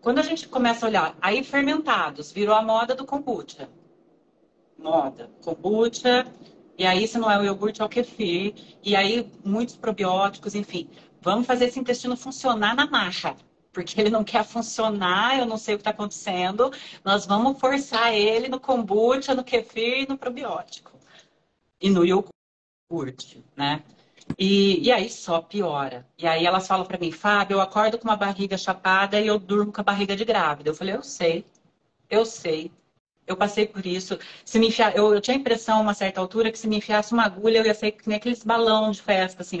[0.00, 3.68] quando a gente começa a olhar, aí fermentados, virou a moda do kombucha.
[4.78, 6.26] Moda, kombucha,
[6.78, 10.88] e aí se não é o iogurte, é o kefir, e aí muitos probióticos, enfim.
[11.20, 13.36] Vamos fazer esse intestino funcionar na marcha
[13.72, 16.72] porque ele não quer funcionar, eu não sei o que está acontecendo.
[17.04, 20.92] Nós vamos forçar ele no kombucha, no kefir e no probiótico.
[21.80, 23.82] E no iogurte, né?
[24.38, 26.06] E, e aí só piora.
[26.18, 29.38] E aí elas falam para mim, Fábio, eu acordo com uma barriga chapada e eu
[29.38, 30.70] durmo com a barriga de grávida.
[30.70, 31.44] Eu falei, eu sei,
[32.08, 32.70] eu sei.
[33.26, 34.18] Eu passei por isso.
[34.44, 36.76] Se me enfiar, eu, eu tinha a impressão, a uma certa altura, que se me
[36.78, 39.58] enfiasse uma agulha, eu ia sair que nem aqueles balão de festa, assim,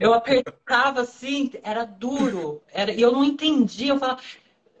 [0.00, 2.62] eu apertava assim, era duro.
[2.72, 3.92] Era, e eu não entendia.
[3.92, 4.20] Eu falava,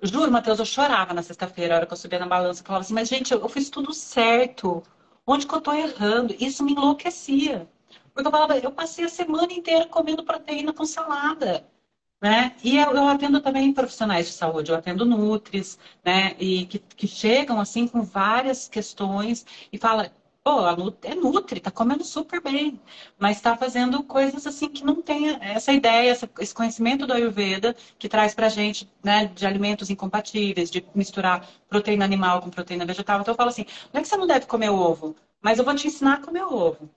[0.02, 2.62] juro, Matheus, eu chorava na sexta-feira, a hora que eu subia na balança.
[2.62, 4.82] Eu falava assim, mas gente, eu, eu fiz tudo certo.
[5.26, 6.34] Onde que eu tô errando?
[6.38, 7.68] Isso me enlouquecia.
[8.12, 11.66] Porque eu falava, eu passei a semana inteira comendo proteína com salada.
[12.22, 12.54] Né?
[12.62, 16.34] E eu, eu, atendo também profissionais de saúde, eu atendo nutris, né?
[16.38, 20.10] E que, que chegam assim com várias questões e fala,
[20.44, 20.60] Pô,
[21.02, 22.78] é Nutri, tá comendo super bem,
[23.18, 28.10] mas está fazendo coisas assim que não tem essa ideia, esse conhecimento do Ayurveda que
[28.10, 33.20] traz pra gente, né, de alimentos incompatíveis, de misturar proteína animal com proteína vegetal.
[33.22, 35.74] Então eu falo assim, não é que você não deve comer ovo, mas eu vou
[35.74, 36.90] te ensinar a comer ovo.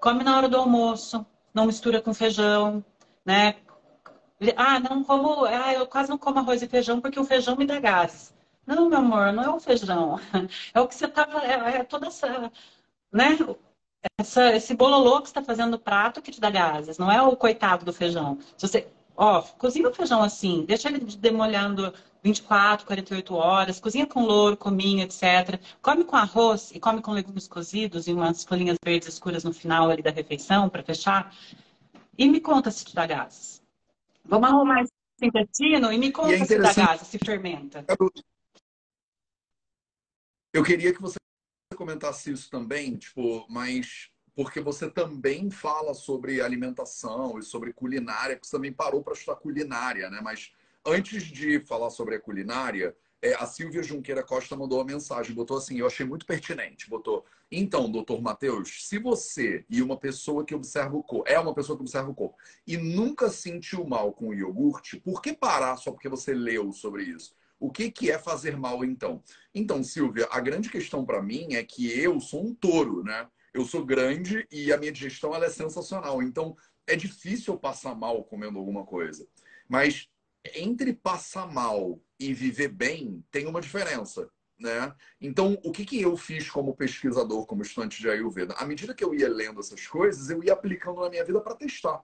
[0.00, 2.82] Come na hora do almoço, não mistura com feijão,
[3.24, 3.56] né?
[4.56, 7.66] Ah, não como, ah, eu quase não como arroz e feijão porque o feijão me
[7.66, 8.32] dá gases.
[8.66, 10.18] Não, meu amor, não é o feijão.
[10.74, 12.50] É o que você tava, é, é toda essa
[13.12, 13.38] né?
[14.18, 17.36] Essa, esse bololô que está fazendo no prato que te dá gases, não é o
[17.36, 18.38] coitado do feijão.
[18.56, 21.92] Se você, ó, cozinha o feijão assim, deixa ele demolhando
[22.22, 25.60] 24, 48 horas, cozinha com louro, cominho, etc.
[25.82, 29.90] Come com arroz e come com legumes cozidos e umas folhinhas verdes escuras no final
[29.90, 31.34] ali da refeição para fechar.
[32.16, 33.62] E me conta se te dá gases.
[34.24, 34.92] Vamos arrumar esse
[35.22, 37.84] intestino e me conta e é se dá gases, se fermenta.
[40.52, 41.17] Eu queria que você
[41.78, 48.46] comentasse isso também, tipo, mas porque você também fala sobre alimentação e sobre culinária, que
[48.46, 50.20] você também parou para estudar culinária, né?
[50.22, 50.52] Mas
[50.84, 55.56] antes de falar sobre a culinária, é, a Silvia Junqueira Costa mandou uma mensagem, botou
[55.56, 60.54] assim, eu achei muito pertinente, botou, então, doutor Matheus, se você e uma pessoa que
[60.54, 62.36] observa o corpo, é uma pessoa que observa o corpo,
[62.66, 67.04] e nunca sentiu mal com o iogurte, por que parar só porque você leu sobre
[67.04, 67.34] isso?
[67.58, 69.22] O que, que é fazer mal, então?
[69.54, 73.28] Então, Silvia, a grande questão para mim é que eu sou um touro, né?
[73.52, 76.22] Eu sou grande e a minha digestão ela é sensacional.
[76.22, 76.54] Então,
[76.86, 79.26] é difícil eu passar mal comendo alguma coisa.
[79.68, 80.08] Mas
[80.54, 84.30] entre passar mal e viver bem, tem uma diferença.
[84.58, 84.92] Né?
[85.20, 88.54] Então, o que, que eu fiz como pesquisador, como estudante de Ayurveda?
[88.54, 91.54] À medida que eu ia lendo essas coisas, eu ia aplicando na minha vida para
[91.54, 92.02] testar.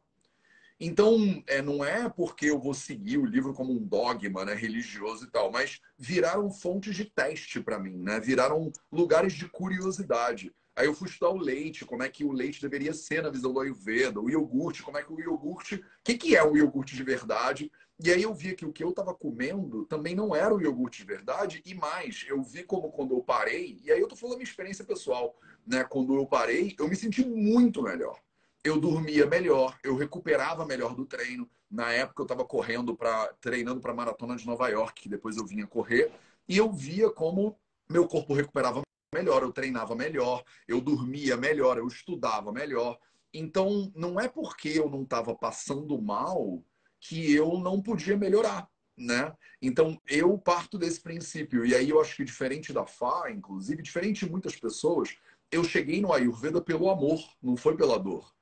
[0.80, 5.25] Então, é, não é porque eu vou seguir o livro como um dogma né, religioso
[5.25, 8.18] e tal, mas viraram fontes de teste para mim, né?
[8.18, 10.52] Viraram lugares de curiosidade.
[10.77, 13.52] Aí eu fui estudar o leite, como é que o leite deveria ser na visão
[13.52, 15.77] do Ayurveda, o iogurte, como é que o iogurte.
[15.77, 17.70] O que, que é o iogurte de verdade?
[18.02, 21.02] E aí eu vi que o que eu estava comendo também não era o iogurte
[21.02, 24.33] de verdade, e mais, eu vi como quando eu parei, e aí eu tô falar
[24.33, 25.38] da minha experiência pessoal.
[25.64, 25.85] Né?
[25.85, 28.20] Quando eu parei, eu me senti muito melhor.
[28.65, 31.46] Eu dormia melhor, eu recuperava melhor do treino.
[31.71, 35.37] Na época eu estava correndo para treinando para a maratona de Nova York, que depois
[35.37, 36.10] eu vinha correr,
[36.48, 38.81] e eu via como meu corpo recuperava
[39.15, 42.98] melhor, eu treinava melhor, eu dormia melhor, eu estudava melhor.
[43.35, 46.65] Então, não é porque eu não estava passando mal
[46.98, 49.37] que eu não podia melhorar, né?
[49.60, 51.67] Então, eu parto desse princípio.
[51.67, 55.19] E aí eu acho que diferente da Fá, inclusive, diferente de muitas pessoas,
[55.50, 58.35] eu cheguei no Ayurveda pelo amor, não foi pela dor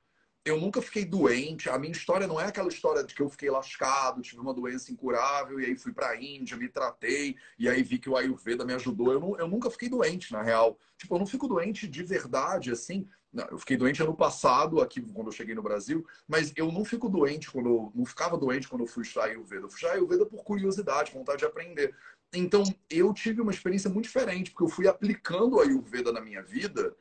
[0.45, 1.69] eu nunca fiquei doente.
[1.69, 4.91] A minha história não é aquela história de que eu fiquei lascado, tive uma doença
[4.91, 8.65] incurável e aí fui para a Índia, me tratei e aí vi que o Ayurveda
[8.65, 9.13] me ajudou.
[9.13, 10.77] Eu, não, eu nunca fiquei doente, na real.
[10.97, 13.07] Tipo, eu não fico doente de verdade, assim.
[13.31, 16.85] Não, eu fiquei doente ano passado, aqui quando eu cheguei no Brasil, mas eu não
[16.85, 19.63] fico doente quando não ficava doente quando eu fui estudar Ayurveda.
[19.65, 21.95] Eu fui estudar Ayurveda por curiosidade, vontade de aprender.
[22.33, 26.43] Então, eu tive uma experiência muito diferente, porque eu fui aplicando o Ayurveda na minha
[26.43, 26.95] vida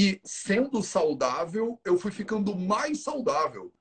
[0.00, 3.74] e sendo saudável, eu fui ficando mais saudável.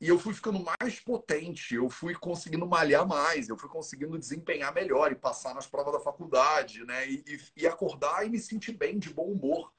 [0.00, 4.72] E eu fui ficando mais potente, eu fui conseguindo malhar mais, eu fui conseguindo desempenhar
[4.72, 7.10] melhor e passar nas provas da faculdade, né?
[7.10, 9.72] E, e, acordar e me sentir bem, de bom humor.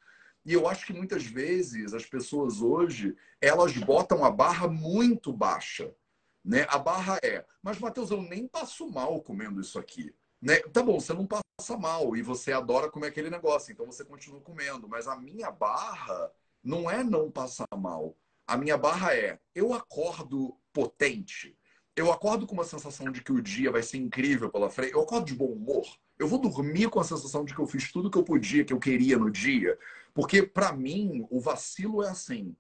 [0.45, 5.95] E eu acho que muitas vezes as pessoas hoje, elas botam a barra muito baixa.
[6.43, 6.67] Né?
[6.67, 10.13] A barra é, mas Matheus, eu nem passo mal comendo isso aqui.
[10.45, 10.59] Né?
[10.71, 14.39] Tá bom, você não passa mal e você adora comer aquele negócio, então você continua
[14.39, 14.87] comendo.
[14.87, 16.31] Mas a minha barra
[16.63, 18.15] não é não passar mal.
[18.45, 21.57] A minha barra é eu acordo potente.
[21.95, 24.93] Eu acordo com uma sensação de que o dia vai ser incrível pela frente.
[24.93, 25.83] Eu acordo de bom humor.
[26.19, 28.73] Eu vou dormir com a sensação de que eu fiz tudo que eu podia, que
[28.73, 29.79] eu queria no dia.
[30.13, 32.55] Porque, para mim, o vacilo é assim.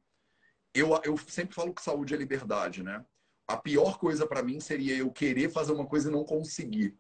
[0.73, 3.05] Eu, eu sempre falo que saúde é liberdade, né?
[3.47, 6.97] A pior coisa para mim seria eu querer fazer uma coisa e não conseguir.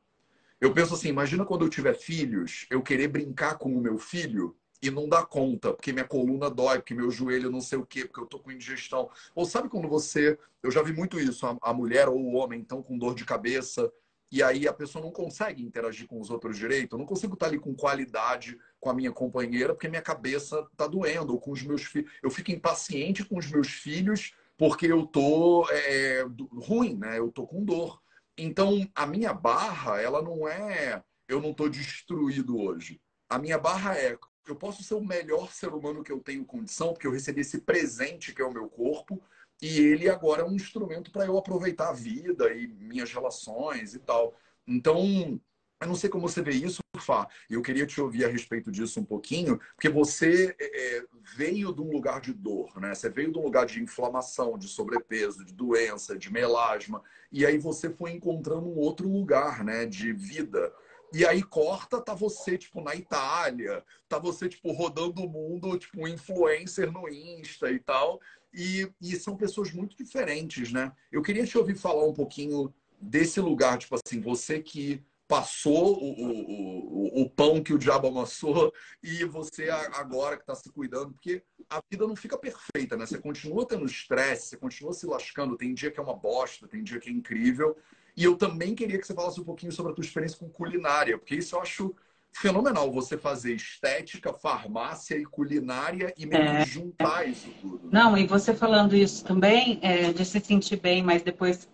[0.65, 4.57] Eu penso assim, imagina quando eu tiver filhos, eu querer brincar com o meu filho
[4.81, 8.03] e não dar conta, porque minha coluna dói, porque meu joelho não sei o quê,
[8.03, 9.07] porque eu tô com indigestão.
[9.35, 12.61] Ou sabe quando você, eu já vi muito isso, a, a mulher ou o homem
[12.61, 13.93] estão com dor de cabeça,
[14.31, 17.45] e aí a pessoa não consegue interagir com os outros direito, eu não consigo estar
[17.45, 21.61] ali com qualidade com a minha companheira, porque minha cabeça tá doendo, ou com os
[21.61, 22.11] meus filhos.
[22.23, 27.19] Eu fico impaciente com os meus filhos porque eu tô é, ruim, né?
[27.19, 28.01] Eu tô com dor.
[28.37, 33.01] Então, a minha barra, ela não é eu não estou destruído hoje.
[33.29, 34.17] A minha barra é
[34.47, 37.61] eu posso ser o melhor ser humano que eu tenho condição, porque eu recebi esse
[37.61, 39.21] presente que é o meu corpo,
[39.61, 43.99] e ele agora é um instrumento para eu aproveitar a vida e minhas relações e
[43.99, 44.35] tal.
[44.67, 45.39] Então,
[45.81, 47.27] eu não sei como você vê isso, Fá.
[47.49, 51.05] Eu queria te ouvir a respeito disso um pouquinho, porque você é, é,
[51.35, 52.95] veio de um lugar de dor, né?
[52.95, 57.57] Você veio de um lugar de inflamação, de sobrepeso, de doença, de melasma, e aí
[57.57, 59.85] você foi encontrando um outro lugar, né?
[59.85, 60.73] De vida.
[61.13, 66.01] E aí corta, tá você, tipo, na Itália, tá você, tipo, rodando o mundo, tipo,
[66.01, 68.19] um influencer no Insta e tal.
[68.53, 70.91] E, e são pessoas muito diferentes, né?
[71.11, 77.21] Eu queria te ouvir falar um pouquinho desse lugar, tipo assim, você que passou o,
[77.21, 78.71] o, o, pão que o diabo amassou
[79.01, 83.05] e você agora que está se cuidando, porque a vida não fica perfeita, né?
[83.05, 86.83] Você continua tendo estresse, você continua se lascando, tem dia que é uma bosta, tem
[86.83, 87.75] dia que é incrível.
[88.15, 91.17] E eu também queria que você falasse um pouquinho sobre a tua experiência com culinária,
[91.17, 91.95] porque isso eu acho
[92.31, 97.85] fenomenal, você fazer estética, farmácia e culinária e meio é, juntar isso tudo.
[97.85, 97.89] Né?
[97.93, 101.67] Não, e você falando isso também, é, de se sentir bem, mas depois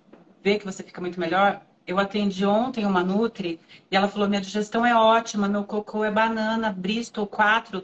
[0.44, 3.60] ver que você fica muito melhor, eu atendi ontem uma Nutri
[3.90, 7.84] e ela falou: minha digestão é ótima, meu cocô é banana, Bristol 4,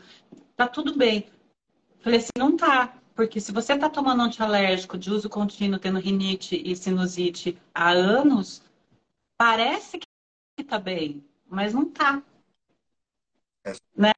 [0.55, 1.27] tá tudo bem.
[1.99, 2.93] Falei assim: não tá.
[3.15, 8.61] Porque se você tá tomando antialérgico de uso contínuo, tendo rinite e sinusite há anos,
[9.35, 12.21] parece que tá bem, mas não tá.
[13.65, 13.73] É.
[13.95, 14.13] Né?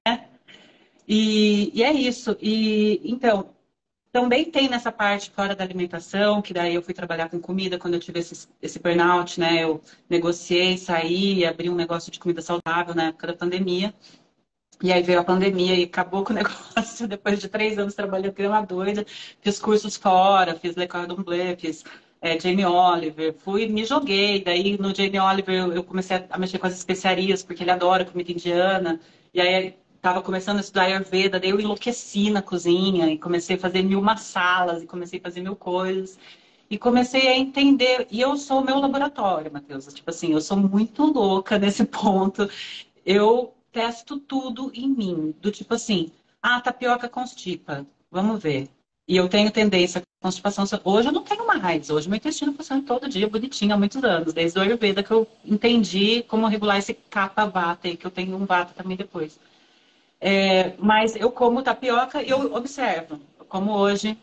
[1.08, 2.38] E, e é isso.
[2.42, 3.56] E então,
[4.12, 7.94] também tem nessa parte fora da alimentação, que daí eu fui trabalhar com comida quando
[7.94, 9.64] eu tive esse, esse burnout, né?
[9.64, 13.94] Eu negociei, saí, abri um negócio de comida saudável na época da pandemia.
[14.82, 17.08] E aí veio a pandemia e acabou com o negócio.
[17.08, 19.06] Depois de três anos trabalhando, que uma doida.
[19.42, 21.84] Fiz cursos fora, fiz Le Cordon Bleu, fiz
[22.22, 23.34] é, Jamie Oliver.
[23.34, 24.44] Fui, me joguei.
[24.44, 28.32] Daí no Jamie Oliver eu comecei a mexer com as especiarias, porque ele adora comida
[28.32, 29.00] indiana.
[29.34, 33.60] E aí estava começando a estudar Ayurveda, daí eu enlouqueci na cozinha e comecei a
[33.60, 36.18] fazer mil massalas e comecei a fazer mil coisas.
[36.70, 39.92] E comecei a entender, e eu sou o meu laboratório, Matheus.
[39.94, 42.50] Tipo assim, eu sou muito louca nesse ponto.
[43.06, 48.70] Eu testo tudo em mim, do tipo assim, ah, tapioca constipa, vamos ver.
[49.08, 50.66] E eu tenho tendência à constipação.
[50.84, 51.90] Hoje eu não tenho mais.
[51.90, 54.34] Hoje meu intestino funciona todo dia, bonitinho, há muitos anos.
[54.34, 58.38] Desde o Ayurveda que eu entendi como regular esse capa vata, e que eu tenho
[58.38, 59.40] um vata também depois.
[60.22, 63.20] É, mas eu como tapioca e eu observo.
[63.48, 64.18] Como hoje,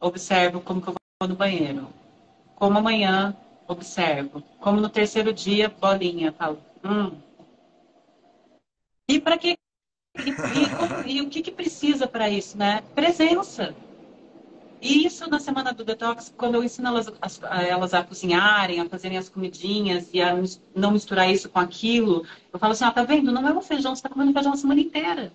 [0.00, 1.88] observo como que eu vou no banheiro.
[2.54, 3.36] Como amanhã,
[3.66, 4.42] observo.
[4.60, 6.32] Como no terceiro dia, bolinha.
[6.32, 7.12] Falo, hum.
[9.08, 9.56] E para que
[10.18, 12.82] e, e, e, o que, que precisa para isso, né?
[12.94, 13.74] Presença.
[14.80, 17.12] E isso na semana do detox, quando eu ensino elas
[17.42, 20.34] a, elas a cozinharem, a fazerem as comidinhas e a
[20.74, 23.30] não misturar isso com aquilo, eu falo assim, ah, tá vendo?
[23.30, 25.32] Não é um feijão, você tá comendo feijão a semana inteira.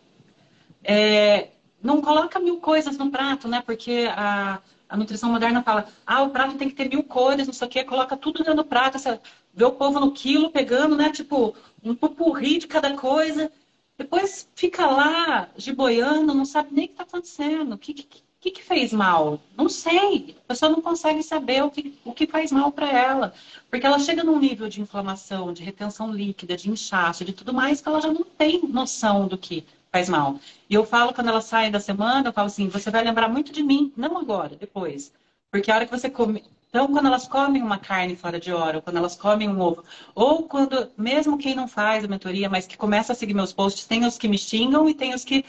[0.83, 1.49] É,
[1.81, 3.61] não coloca mil coisas no prato, né?
[3.63, 7.53] Porque a, a nutrição moderna fala, ah, o prato tem que ter mil cores, não
[7.53, 9.19] sei o quê, coloca tudo dentro do prato, você
[9.53, 11.11] vê o povo no quilo pegando, né?
[11.11, 13.51] Tipo, um pupurri de cada coisa.
[13.97, 17.73] Depois fica lá, giboiando, não sabe nem o que está acontecendo.
[17.73, 19.39] O que, que, que, que fez mal?
[19.57, 20.35] Não sei.
[20.45, 23.33] A pessoa não consegue saber o que, o que faz mal para ela.
[23.71, 27.81] Porque ela chega num nível de inflamação, de retenção líquida, de inchaço, de tudo mais,
[27.81, 30.39] que ela já não tem noção do que faz mal.
[30.69, 33.51] E eu falo, quando ela sai da semana, eu falo assim, você vai lembrar muito
[33.51, 35.11] de mim, não agora, depois.
[35.49, 36.43] Porque a hora que você come.
[36.69, 39.83] Então, quando elas comem uma carne fora de hora, ou quando elas comem um ovo,
[40.13, 43.87] ou quando, mesmo quem não faz a mentoria, mas que começa a seguir meus posts,
[43.87, 45.45] tem os que me xingam e tem os que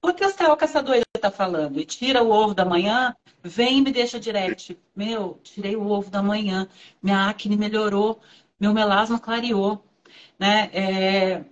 [0.00, 1.80] por que o que essa doida tá falando?
[1.80, 4.78] E tira o ovo da manhã, vem e me deixa direct.
[4.94, 6.68] Meu, tirei o ovo da manhã,
[7.02, 8.20] minha acne melhorou,
[8.58, 9.84] meu melasma clareou.
[10.38, 10.70] Né?
[10.72, 11.44] É...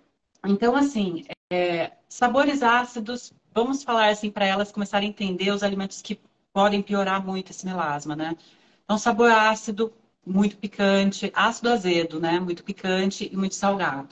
[0.47, 1.93] Então, assim, é...
[2.09, 6.21] sabores ácidos, vamos falar assim para elas começarem a entender os alimentos que
[6.53, 8.37] podem piorar muito esse melasma, né?
[8.85, 9.93] Então, sabor ácido,
[10.25, 12.41] muito picante, ácido azedo, né?
[12.41, 14.09] Muito picante e muito salgado.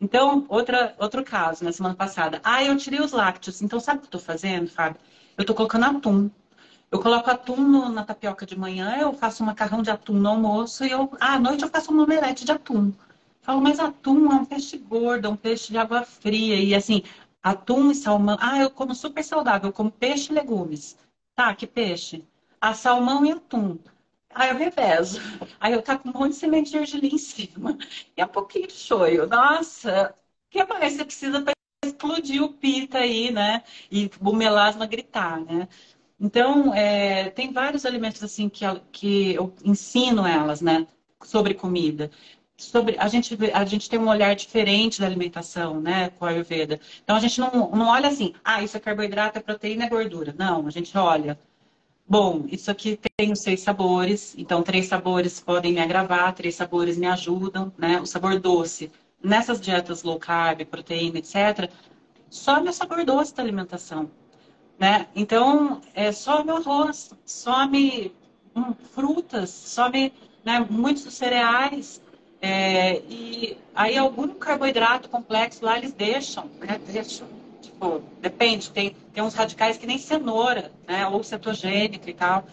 [0.00, 2.40] Então, outra, outro caso, na semana passada.
[2.44, 3.62] Ah, eu tirei os lácteos.
[3.62, 5.00] Então, sabe o que eu estou fazendo, Fábio?
[5.36, 6.30] Eu estou colocando atum.
[6.90, 10.28] Eu coloco atum no, na tapioca de manhã, eu faço um macarrão de atum no
[10.28, 12.92] almoço e eu, ah, à noite eu faço um omelete de atum.
[13.42, 16.56] Falo, mas atum é um peixe gordo, é um peixe de água fria.
[16.56, 17.02] E assim,
[17.42, 18.36] atum e salmão.
[18.40, 20.96] Ah, eu como super saudável, eu como peixe e legumes.
[21.34, 22.24] Tá, que peixe?
[22.60, 23.78] Ah, salmão e atum.
[24.34, 25.20] Aí eu revezo.
[25.60, 27.78] Aí eu tá com um monte de semente de ergelim em cima.
[28.16, 29.26] E um pouquinho de shoyu.
[29.26, 30.14] Nossa,
[30.48, 31.54] o que mais você precisa para
[31.84, 33.62] explodir o pita aí, né?
[33.90, 35.68] E o melasma gritar, né?
[36.20, 40.86] Então, é, tem vários alimentos assim que, que eu ensino elas, né?
[41.22, 42.10] Sobre comida.
[42.56, 46.10] Sobre, a, gente, a gente tem um olhar diferente da alimentação, né?
[46.10, 46.80] Com a Ayurveda.
[47.02, 50.34] Então, a gente não, não olha assim, ah, isso é carboidrato, é proteína, é gordura.
[50.38, 51.38] Não, a gente olha
[52.06, 56.98] Bom, isso aqui tem os seis sabores, então três sabores podem me agravar, três sabores
[56.98, 57.98] me ajudam, né?
[58.00, 58.92] O sabor doce.
[59.22, 61.70] Nessas dietas low carb, proteína, etc.,
[62.28, 64.10] some o sabor doce da alimentação,
[64.78, 65.08] né?
[65.16, 68.12] Então, é, some o arroz, some
[68.54, 70.12] hum, frutas, some
[70.44, 72.02] né, muitos cereais,
[72.42, 76.78] é, e aí algum carboidrato complexo lá eles deixam, né?
[76.86, 77.26] Deixam
[77.74, 81.06] Tipo, depende, tem, tem uns radicais que nem cenoura, né?
[81.06, 82.46] Ou cetogênico e tal.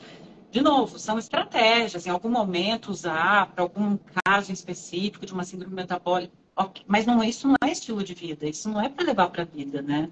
[0.52, 5.74] De novo, são estratégias, em algum momento usar para algum caso específico de uma síndrome
[5.74, 6.34] metabólica.
[6.58, 6.84] Okay.
[6.86, 9.46] Mas não, isso não é estilo de vida, isso não é para levar para a
[9.46, 10.10] vida, né?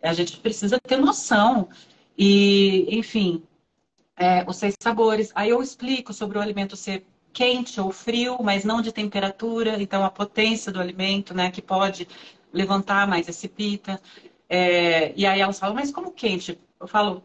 [0.00, 1.68] A gente precisa ter noção.
[2.16, 3.42] E, enfim,
[4.16, 5.32] é, os seis sabores.
[5.34, 9.82] Aí eu explico sobre o alimento ser quente ou frio, mas não de temperatura.
[9.82, 12.06] Então, a potência do alimento, né, que pode
[12.52, 14.00] levantar mais esse pita.
[14.50, 16.58] É, e aí elas falam, mas como quente?
[16.80, 17.22] Eu falo,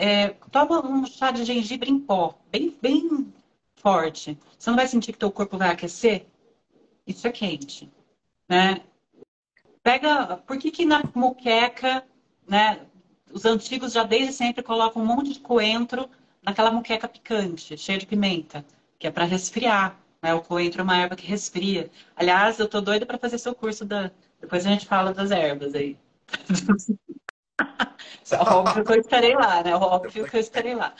[0.00, 3.32] é, toma um chá de gengibre em pó, bem, bem
[3.76, 4.36] forte.
[4.58, 6.26] Você não vai sentir que teu corpo vai aquecer?
[7.06, 7.88] Isso é quente,
[8.48, 8.80] né?
[9.82, 12.04] Pega, por que que na moqueca,
[12.48, 12.80] né?
[13.32, 16.10] Os antigos já desde sempre colocam um monte de coentro
[16.42, 18.64] naquela moqueca picante, cheia de pimenta,
[18.98, 20.00] que é para resfriar.
[20.22, 20.34] Né?
[20.34, 21.90] O coentro é uma erva que resfria.
[22.16, 24.10] Aliás, eu tô doida para fazer seu curso da.
[24.40, 25.96] Depois a gente fala das ervas aí.
[28.38, 29.74] Óbvio que eu estarei lá, né?
[29.74, 30.94] Óbvio que eu estarei lá.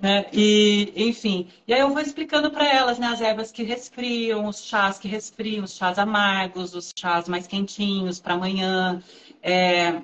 [0.00, 0.26] Né?
[0.32, 4.64] E, enfim, e aí eu vou explicando para elas né, as ervas que resfriam, os
[4.64, 9.02] chás que resfriam, os chás amargos, os chás mais quentinhos para amanhã.
[9.42, 10.00] É,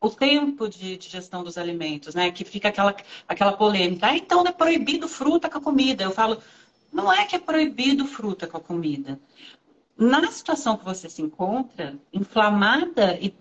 [0.00, 2.30] o tempo de digestão dos alimentos, né?
[2.32, 2.96] Que fica aquela,
[3.28, 4.06] aquela polêmica.
[4.06, 6.02] Ah, então é proibido fruta com a comida.
[6.02, 6.42] Eu falo,
[6.90, 9.20] não é que é proibido fruta com a comida.
[9.96, 13.34] Na situação que você se encontra, inflamada e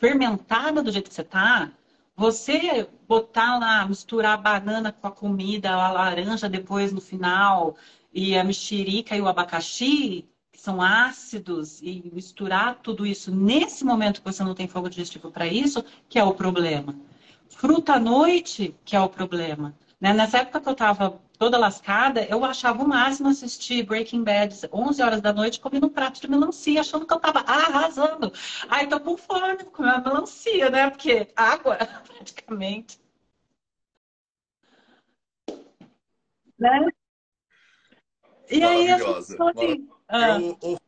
[0.00, 1.70] fermentada do jeito que você tá,
[2.16, 7.76] você botar lá, misturar a banana com a comida, a laranja depois no final,
[8.12, 14.22] e a mexerica e o abacaxi, que são ácidos, e misturar tudo isso nesse momento
[14.22, 16.96] que você não tem fogo digestivo para isso, que é o problema.
[17.48, 19.74] Fruta à noite, que é o problema.
[20.00, 20.14] Né?
[20.14, 25.02] Nessa época que eu estava toda lascada, eu achava o máximo assistir Breaking Bad 11
[25.02, 28.30] horas da noite comendo um prato de melancia, achando que eu tava arrasando.
[28.68, 30.90] Ai, tô com fome, vou comer uma melancia, né?
[30.90, 33.00] Porque água, praticamente.
[36.58, 36.88] Né?
[38.50, 39.38] E aí, Maravilhosa.
[39.42, 40.78] assim, ah, Eu, eu,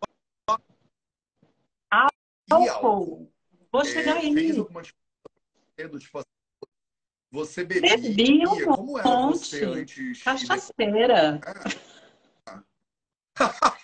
[2.51, 3.33] álcool.
[3.73, 4.59] Vou É, chegar fez aí.
[4.59, 4.83] alguma?
[4.83, 6.32] Tipo assim,
[7.33, 7.97] você bebia?
[7.97, 9.81] Bebi um Como era você monte.
[9.81, 10.23] antes?
[10.23, 11.41] Cachaceira.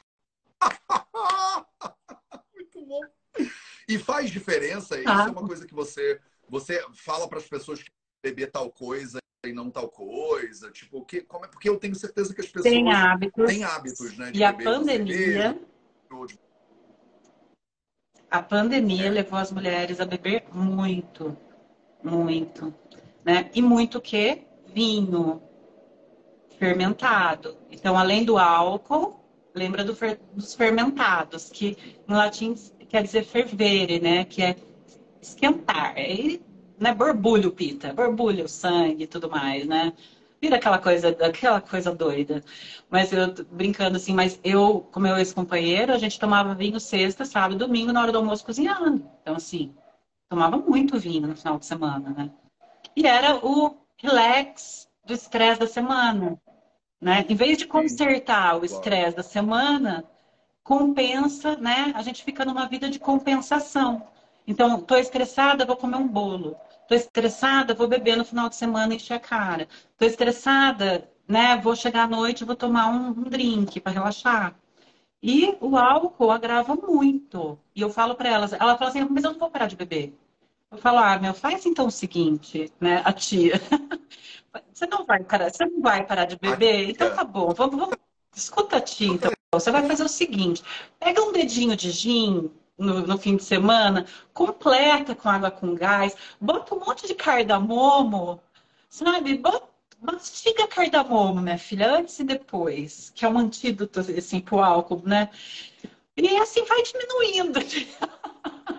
[2.55, 3.01] Muito bom.
[3.89, 5.01] E faz diferença?
[5.01, 7.91] Isso é uma coisa que você, você fala para as pessoas que
[8.23, 10.71] beber tal coisa e não tal coisa?
[10.71, 13.47] Tipo, que, como é, porque eu tenho certeza que as pessoas Tem hábitos.
[13.47, 14.31] têm hábitos, né?
[14.31, 15.59] De E a pandemia,
[18.31, 19.11] a pandemia É.
[19.11, 21.35] levou as mulheres a beber muito,
[22.05, 22.75] muito,
[23.29, 23.51] né?
[23.55, 24.39] E muito o quê?
[24.74, 25.43] Vinho
[26.59, 27.59] fermentado.
[27.70, 29.22] Então, além do álcool,
[29.55, 31.76] lembra do fer- dos fermentados, que
[32.09, 32.55] em latim
[32.89, 34.24] quer dizer fervere, né?
[34.24, 34.57] Que é
[35.20, 35.93] esquentar.
[35.95, 36.41] Aí,
[36.79, 36.95] né?
[36.95, 39.93] Borbulho, pita, borbulho, o sangue e tudo mais, né?
[40.41, 42.43] Vira aquela coisa, aquela coisa doida.
[42.89, 47.59] Mas eu brincando assim, mas eu, com meu ex-companheiro, a gente tomava vinho sexta, sábado,
[47.59, 49.07] domingo, na hora do almoço, cozinhando.
[49.20, 49.74] Então, assim,
[50.31, 52.31] tomava muito vinho no final de semana, né?
[52.99, 56.37] E era o relax do estresse da semana,
[57.01, 57.25] né?
[57.29, 60.05] Em vez de consertar o estresse da semana,
[60.65, 61.93] compensa, né?
[61.95, 64.05] A gente fica numa vida de compensação.
[64.49, 66.57] Então, tô estressada, vou comer um bolo.
[66.89, 69.69] Tô estressada, vou beber no final de semana e encher a cara.
[69.97, 71.57] Tô estressada, né?
[71.57, 74.57] Vou chegar à noite, vou tomar um, um drink para relaxar.
[75.23, 77.61] E o álcool agrava muito.
[77.77, 80.19] E eu falo para elas, ela fala assim, mas eu não vou parar de beber.
[80.71, 83.55] Eu falo, ah, meu, faz então o seguinte, né, a tia.
[84.73, 86.91] Você não vai parar, você não vai parar de beber?
[86.91, 87.97] Então tá bom, vamos, vamos.
[88.35, 89.31] Escuta a tia, então.
[89.53, 90.62] Você vai fazer o seguinte:
[90.99, 96.16] pega um dedinho de gin no, no fim de semana, completa com água com gás,
[96.41, 98.41] bota um monte de cardamomo,
[98.89, 99.37] sabe?
[99.39, 99.69] Bota,
[100.01, 105.31] mastiga cardamomo, minha filha, antes e depois, que é um antídoto assim pro álcool, né?
[106.16, 107.61] E assim vai diminuindo.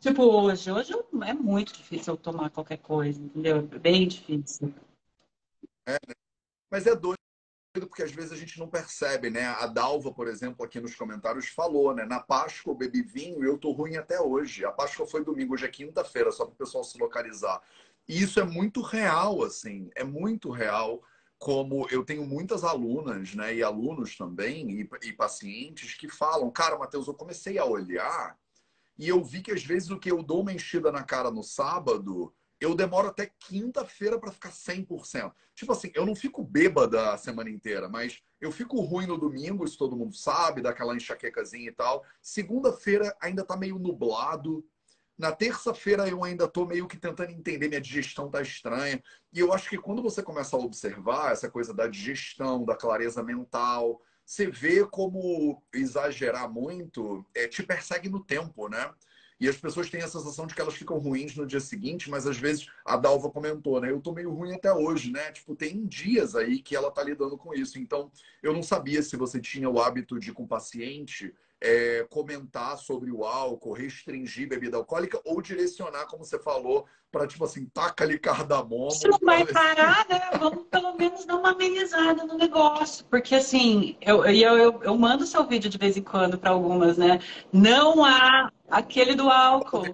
[0.00, 0.94] Tipo, hoje, hoje
[1.26, 3.58] é muito difícil eu tomar qualquer coisa, entendeu?
[3.58, 4.74] É bem difícil.
[6.70, 7.20] Mas é doido
[7.78, 9.44] porque às vezes a gente não percebe, né?
[9.44, 12.04] A Dalva, por exemplo, aqui nos comentários falou, né?
[12.04, 14.64] Na Páscoa eu bebi vinho e eu tô ruim até hoje.
[14.64, 17.62] A Páscoa foi domingo, hoje é quinta-feira, só para o pessoal se localizar.
[18.08, 21.02] E isso é muito real, assim, é muito real.
[21.38, 26.78] Como eu tenho muitas alunas, né, e alunos também, e, e pacientes que falam, cara,
[26.78, 28.36] Matheus, eu comecei a olhar
[29.00, 31.42] e eu vi que às vezes o que eu dou uma enchida na cara no
[31.42, 35.32] sábado, eu demoro até quinta-feira para ficar 100%.
[35.54, 39.64] Tipo assim, eu não fico bêbada a semana inteira, mas eu fico ruim no domingo,
[39.64, 42.04] isso todo mundo sabe, dá aquela enxaquecazinha e tal.
[42.20, 44.62] Segunda-feira ainda tá meio nublado.
[45.16, 49.02] Na terça-feira eu ainda tô meio que tentando entender, minha digestão tá estranha.
[49.32, 53.22] E eu acho que quando você começa a observar essa coisa da digestão, da clareza
[53.22, 58.88] mental, você vê como exagerar muito é, te persegue no tempo, né?
[59.40, 62.28] E as pessoas têm a sensação de que elas ficam ruins no dia seguinte, mas
[62.28, 63.90] às vezes a Dalva comentou, né?
[63.90, 65.32] Eu tô meio ruim até hoje, né?
[65.32, 67.76] Tipo, tem dias aí que ela tá lidando com isso.
[67.76, 68.08] Então,
[68.40, 73.10] eu não sabia se você tinha o hábito de, com o paciente, é, comentar sobre
[73.10, 78.90] o álcool, restringir bebida alcoólica ou direcionar, como você falou, para tipo assim, taca-lhe cardamomo.
[78.92, 80.30] Se não vai parar, né?
[80.38, 83.04] Vamos pelo menos dar uma amenizada no negócio.
[83.06, 86.96] Porque assim, eu, eu, eu, eu mando seu vídeo de vez em quando para algumas,
[86.96, 87.18] né?
[87.52, 89.84] Não há aquele do álcool.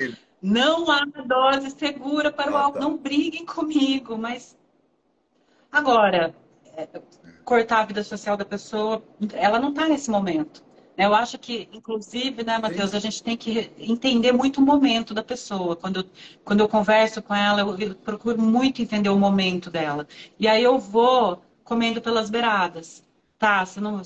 [0.40, 2.78] Não há dose segura para o Ah, álcool.
[2.78, 2.80] tá.
[2.80, 4.56] Não briguem comigo, mas
[5.72, 6.34] agora,
[6.76, 6.86] é,
[7.44, 9.02] cortar a vida social da pessoa,
[9.32, 10.65] ela não está nesse momento.
[10.96, 15.22] Eu acho que, inclusive, né, Matheus, a gente tem que entender muito o momento da
[15.22, 15.76] pessoa.
[15.76, 16.10] Quando, eu-
[16.44, 20.06] quando eu converso com ela, eu, eu procuro muito entender o momento dela.
[20.38, 23.02] E aí eu vou comendo pelas beiradas.
[23.38, 24.00] Tá, você não,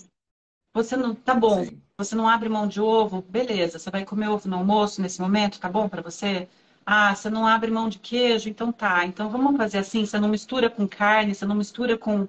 [0.75, 1.65] você não, tá bom.
[1.65, 1.83] Sim.
[1.99, 3.23] Você não abre mão de ovo?
[3.23, 3.79] Beleza.
[3.79, 5.61] Você vai comer ovo no almoço nesse momento?
[5.61, 6.49] Tá bom para você?
[6.87, 8.49] Ah, você não abre mão de queijo?
[8.49, 9.05] Então tá.
[9.07, 12.29] Então vamos fazer assim: você não mistura com carne, você não mistura com.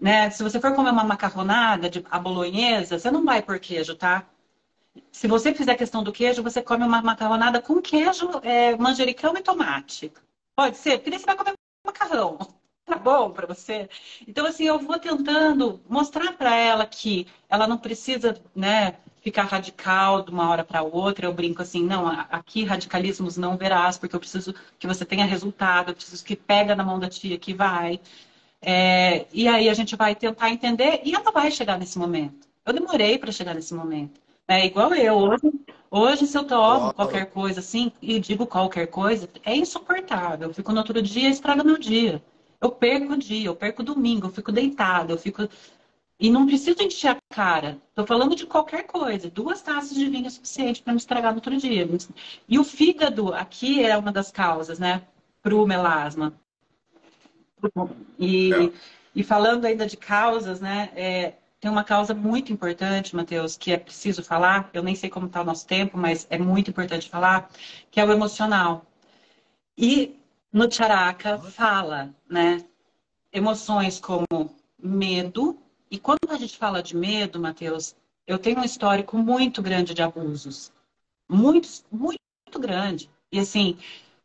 [0.00, 0.30] Né?
[0.30, 4.26] Se você for comer uma macarronada de a bolonhesa, você não vai pôr queijo, tá?
[5.12, 9.42] Se você fizer questão do queijo, você come uma macarronada com queijo, é, manjericão e
[9.42, 10.12] tomate.
[10.56, 10.98] Pode ser?
[10.98, 12.38] Porque você vai comer macarrão.
[12.86, 13.88] Tá bom para você?
[14.26, 20.22] Então, assim, eu vou tentando mostrar para ela que ela não precisa, né, ficar radical
[20.24, 21.26] de uma hora para outra.
[21.26, 25.90] Eu brinco assim, não, aqui radicalismos não verás, porque eu preciso que você tenha resultado,
[25.90, 28.00] eu preciso que pega na mão da tia que vai.
[28.62, 32.48] É, e aí a gente vai tentar entender e ela vai chegar nesse momento.
[32.64, 34.20] Eu demorei para chegar nesse momento.
[34.46, 35.16] É igual eu.
[35.16, 35.52] Hoje,
[35.90, 40.48] hoje se eu tomo qualquer coisa assim e digo qualquer coisa, é insuportável.
[40.48, 42.22] Eu fico no outro dia e estraga meu dia.
[42.60, 45.48] Eu perco o dia, eu perco o domingo, eu fico deitada, eu fico.
[46.18, 47.78] E não preciso encher a cara.
[47.88, 49.30] Estou falando de qualquer coisa.
[49.30, 51.88] Duas taças de vinho é suficiente para me estragar no outro dia.
[52.46, 55.02] E o fígado, aqui é uma das causas, né?
[55.42, 56.34] Para o melasma.
[58.18, 58.72] E, é.
[59.14, 60.90] e falando ainda de causas, né?
[60.94, 64.70] É, tem uma causa muito importante, Matheus, que é preciso falar.
[64.72, 67.50] Eu nem sei como está o nosso tempo, mas é muito importante falar,
[67.90, 68.86] que é o emocional.
[69.76, 70.16] E
[70.52, 72.64] no Charaka fala, né?
[73.32, 74.26] Emoções como
[74.78, 75.58] medo.
[75.90, 77.94] E quando a gente fala de medo, Matheus,
[78.26, 80.72] eu tenho um histórico muito grande de abusos.
[81.28, 83.10] Muito, muito grande.
[83.30, 83.78] E assim,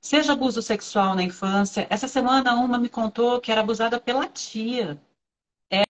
[0.06, 1.88] seja abuso sexual na infância.
[1.90, 5.02] Essa semana uma me contou que era abusada pela tia.
[5.70, 5.86] Ela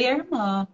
[0.00, 0.66] e a irmã.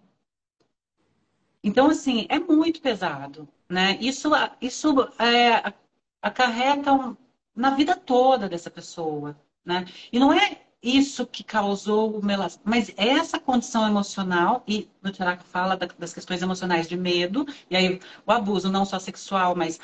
[1.61, 3.97] Então, assim, é muito pesado, né?
[3.99, 4.29] Isso,
[4.61, 4.87] isso
[5.19, 5.73] é,
[6.21, 7.17] acarreta um,
[7.53, 9.85] na vida toda dessa pessoa, né?
[10.09, 15.43] E não é isso que causou o melasma, mas essa condição emocional, e no Tiraca
[15.43, 19.79] fala das questões emocionais de medo, e aí o abuso, não só sexual, mas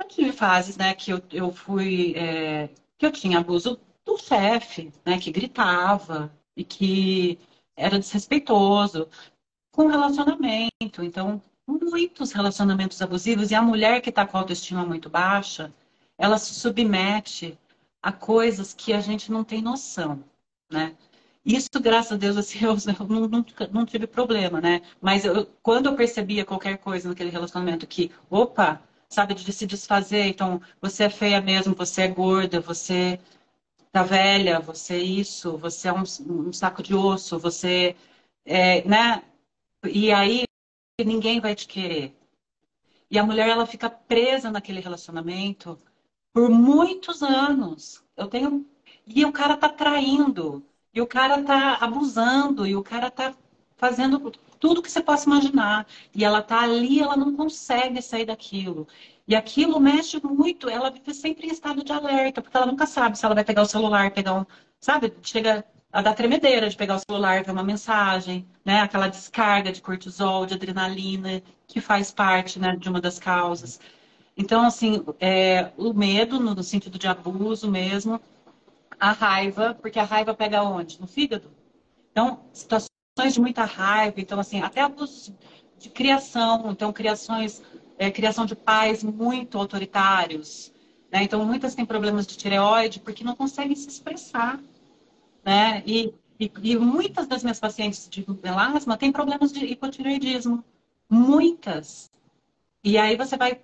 [0.00, 2.68] eu tive fases, né, que eu, eu fui, é,
[2.98, 7.38] que eu tinha abuso do chefe, né, que gritava e que
[7.76, 9.08] era desrespeitoso
[9.72, 11.02] com relacionamento.
[11.02, 15.72] Então, muitos relacionamentos abusivos, e a mulher que está com autoestima muito baixa,
[16.18, 17.58] ela se submete
[18.02, 20.22] a coisas que a gente não tem noção,
[20.70, 20.96] né?
[21.44, 22.76] Isso, graças a Deus, assim, eu,
[23.08, 24.82] não, nunca, não tive problema, né?
[25.00, 30.26] Mas eu, quando eu percebia qualquer coisa naquele relacionamento que, opa, sabe, de se desfazer,
[30.26, 33.20] então, você é feia mesmo, você é gorda, você
[33.92, 37.96] tá velha, você é isso, você é um, um saco de osso, você
[38.44, 39.22] é, né?
[39.84, 40.44] E aí
[41.04, 42.16] ninguém vai te querer.
[43.10, 45.78] E a mulher, ela fica presa naquele relacionamento
[46.32, 48.04] por muitos anos.
[48.16, 48.66] Eu tenho.
[49.06, 53.34] E o cara tá traindo, e o cara tá abusando, e o cara tá
[53.76, 55.86] fazendo tudo que você possa imaginar.
[56.14, 58.86] E ela tá ali, ela não consegue sair daquilo.
[59.28, 63.18] E aquilo mexe muito, ela vive sempre em estado de alerta, porque ela nunca sabe
[63.18, 64.46] se ela vai pegar o celular, pegar um.
[64.80, 65.12] Sabe?
[65.22, 68.80] Chega a dar tremedeira de pegar o celular, ver uma mensagem, né?
[68.80, 73.80] Aquela descarga de cortisol, de adrenalina, que faz parte né, de uma das causas.
[74.36, 78.20] Então, assim, é, o medo, no, sentido de abuso mesmo,
[79.00, 81.00] a raiva, porque a raiva pega onde?
[81.00, 81.50] No fígado.
[82.12, 85.34] Então, situações de muita raiva, então, assim, até abuso
[85.78, 87.62] de criação, então, criações,
[87.98, 90.72] é, criação de pais muito autoritários,
[91.10, 91.22] né?
[91.22, 94.60] Então, muitas têm problemas de tireoide porque não conseguem se expressar,
[95.42, 95.82] né?
[95.86, 100.62] E, e, e muitas das minhas pacientes de melasma têm problemas de hipotireoidismo,
[101.08, 102.10] muitas.
[102.84, 103.60] E aí você vai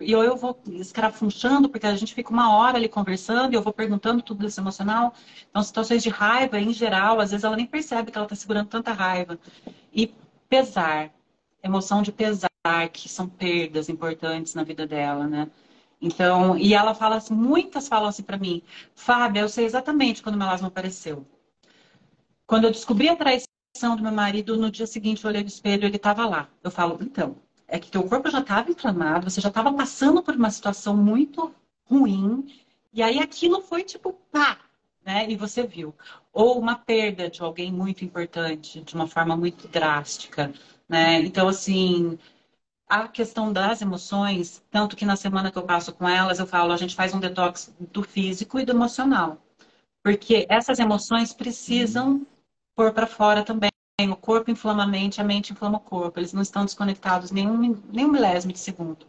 [0.00, 3.72] e eu, vou escarafunchando, porque a gente fica uma hora ali conversando e eu vou
[3.72, 5.14] perguntando tudo isso emocional.
[5.50, 8.68] Então, situações de raiva, em geral, às vezes ela nem percebe que ela está segurando
[8.68, 9.38] tanta raiva.
[9.92, 10.14] E
[10.48, 11.10] pesar,
[11.62, 12.50] emoção de pesar,
[12.92, 15.48] que são perdas importantes na vida dela, né?
[16.00, 18.62] Então, e ela fala assim, muitas falam assim para mim,
[18.94, 21.26] Fábia, eu sei exatamente quando o melasma apareceu.
[22.46, 25.84] Quando eu descobri a traição do meu marido, no dia seguinte eu olhei no espelho,
[25.84, 26.48] ele estava lá.
[26.62, 27.36] Eu falo, então,
[27.68, 31.54] é que teu corpo já estava inflamado, você já estava passando por uma situação muito
[31.84, 32.46] ruim,
[32.92, 34.58] e aí aquilo foi tipo, pá,
[35.04, 35.30] né?
[35.30, 35.94] E você viu.
[36.32, 40.52] Ou uma perda de alguém muito importante, de uma forma muito drástica,
[40.88, 41.20] né?
[41.20, 42.18] Então, assim,
[42.88, 46.72] a questão das emoções, tanto que na semana que eu passo com elas, eu falo,
[46.72, 49.38] a gente faz um detox do físico e do emocional.
[50.02, 52.26] Porque essas emoções precisam
[52.74, 56.20] pôr para fora também o corpo inflama a mente, a mente inflama o corpo.
[56.20, 59.06] Eles não estão desconectados nenhum, nenhum milésimo de segundo.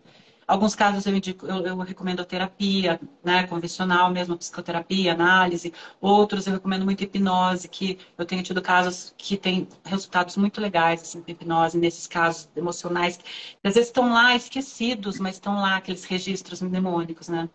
[0.47, 5.73] Alguns casos eu, indico, eu, eu recomendo terapia, né, convencional mesmo, psicoterapia, análise.
[5.99, 11.01] Outros eu recomendo muito hipnose, que eu tenho tido casos que têm resultados muito legais,
[11.01, 15.75] assim, com hipnose, nesses casos emocionais, que às vezes estão lá esquecidos, mas estão lá
[15.75, 17.49] aqueles registros mnemônicos, né?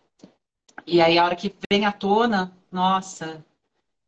[0.86, 3.42] E aí a hora que vem à tona, nossa,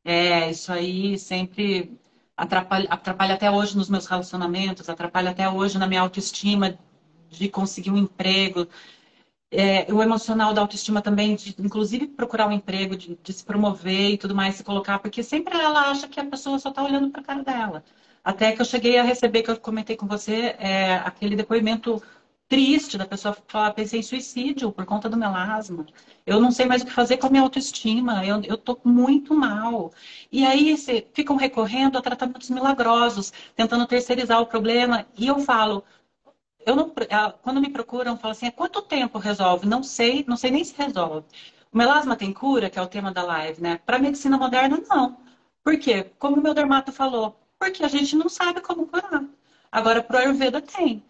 [0.04, 1.98] é, isso aí sempre
[2.36, 6.78] atrapalha, atrapalha até hoje nos meus relacionamentos, atrapalha até hoje na minha autoestima
[7.30, 8.68] de conseguir um emprego.
[9.50, 14.12] É, o emocional da autoestima também, de, inclusive procurar um emprego, de, de, se promover
[14.12, 17.10] e tudo mais, se colocar, porque sempre ela acha que a pessoa só está olhando
[17.10, 17.84] para a cara dela.
[18.24, 22.02] Até que eu cheguei a receber, que eu comentei com você, é, aquele depoimento
[22.48, 25.86] triste da pessoa falar, pensei em suicídio por conta do melasma.
[26.26, 28.24] Eu não sei mais o que fazer com a minha autoestima.
[28.24, 29.92] Eu, eu tô muito mal.
[30.30, 35.06] E aí se, ficam recorrendo a tratamentos milagrosos, tentando terceirizar o problema.
[35.16, 35.84] E eu falo,
[36.66, 36.92] eu não,
[37.42, 39.66] quando me procuram, falam assim, é quanto tempo resolve?
[39.66, 41.26] Não sei, não sei nem se resolve.
[41.72, 43.78] O melasma tem cura, que é o tema da live, né?
[43.84, 45.18] Para medicina moderna, não.
[45.62, 46.04] Por quê?
[46.18, 49.24] Como o meu dermato falou, porque a gente não sabe como curar.
[49.72, 51.02] Agora, para o Ayurveda tem.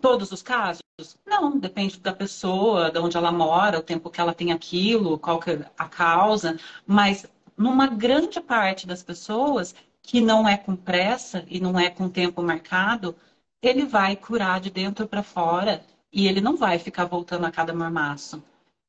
[0.00, 0.82] Todos os casos?
[1.26, 5.38] Não, depende da pessoa, de onde ela mora, o tempo que ela tem aquilo, qual
[5.38, 6.58] que é a causa.
[6.86, 7.26] Mas
[7.56, 12.42] numa grande parte das pessoas que não é com pressa e não é com tempo
[12.42, 13.16] marcado,
[13.60, 17.74] ele vai curar de dentro para fora e ele não vai ficar voltando a cada
[17.74, 18.42] mormaço.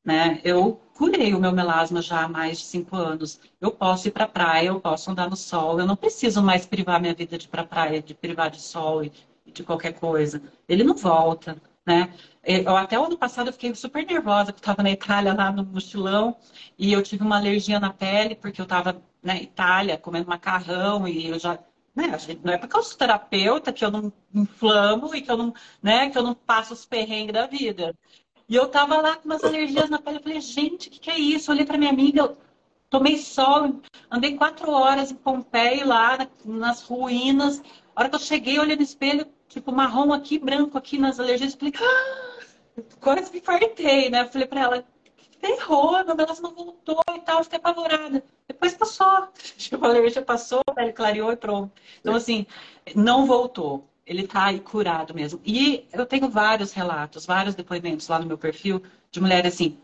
[0.05, 0.39] Né?
[0.43, 3.41] Eu curei o meu melasma já há mais de cinco anos.
[3.59, 5.79] Eu posso ir para a praia, eu posso andar no sol.
[5.79, 9.03] Eu não preciso mais privar minha vida de ir para praia, de privar de sol
[9.03, 9.11] e
[9.63, 10.41] qualquer coisa.
[10.67, 11.61] Ele não volta.
[11.85, 12.13] Né?
[12.43, 15.51] Eu, até o ano passado eu fiquei super nervosa, porque eu estava na Itália lá
[15.51, 16.35] no mochilão
[16.77, 21.27] e eu tive uma alergia na pele, porque eu estava na Itália comendo macarrão e
[21.27, 21.57] eu já
[21.97, 22.15] né?
[22.43, 26.11] Não é porque eu sou terapeuta que eu não inflamo e que eu não, né,
[26.11, 27.95] que eu não passo os perrengues da vida.
[28.47, 30.17] E eu tava lá com umas alergias na pele.
[30.17, 31.49] Eu falei, gente, o que, que é isso?
[31.49, 32.37] Eu olhei pra minha amiga, eu
[32.87, 33.81] tomei sol,
[34.11, 37.63] andei quatro horas em Pompeia, lá nas ruínas.
[37.95, 41.53] A hora que eu cheguei, olhei no espelho, tipo, marrom aqui, branco aqui nas alergias.
[41.53, 42.37] Eu falei, ah!
[42.99, 44.21] quase me fartei, né?
[44.21, 44.85] Eu falei pra ela,
[45.39, 48.23] ferrou, meu melasma voltou e tal, fiquei apavorada.
[48.47, 49.27] Depois passou.
[49.57, 51.71] Tipo, a alergia passou, a pele clareou e pronto.
[51.99, 52.45] Então, assim,
[52.95, 53.87] não voltou.
[54.05, 55.41] Ele tá aí curado mesmo.
[55.45, 58.81] E eu tenho vários relatos, vários depoimentos lá no meu perfil
[59.11, 59.77] de mulheres assim,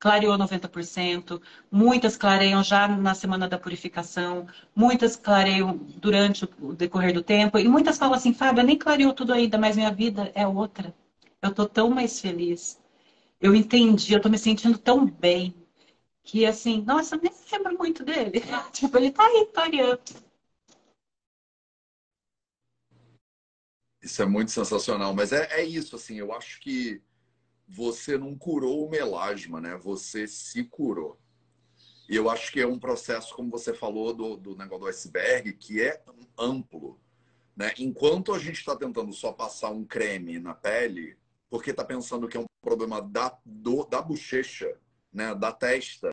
[0.00, 1.40] clareou 90%,
[1.70, 7.68] muitas clareiam já na semana da purificação, muitas clareiam durante o decorrer do tempo, e
[7.68, 10.92] muitas falam assim, Fábio, nem clareou tudo ainda, mas minha vida é outra.
[11.42, 12.80] Eu tô tão mais feliz
[13.40, 15.54] eu entendi, eu tô me sentindo tão bem
[16.22, 18.40] que assim, nossa, eu nem lembro muito dele.
[18.72, 20.02] tipo, ele tá aí, toreando.
[24.02, 27.02] Isso é muito sensacional, mas é, é isso, assim, eu acho que
[27.70, 29.76] você não curou o melasma, né?
[29.76, 31.18] Você se curou.
[32.08, 35.52] E eu acho que é um processo, como você falou, do, do negócio do iceberg,
[35.52, 36.02] que é
[36.36, 37.00] amplo.
[37.56, 37.72] Né?
[37.78, 41.16] Enquanto a gente está tentando só passar um creme na pele,
[41.48, 44.76] porque está pensando que é um problema da, do, da bochecha,
[45.12, 46.10] né, da testa,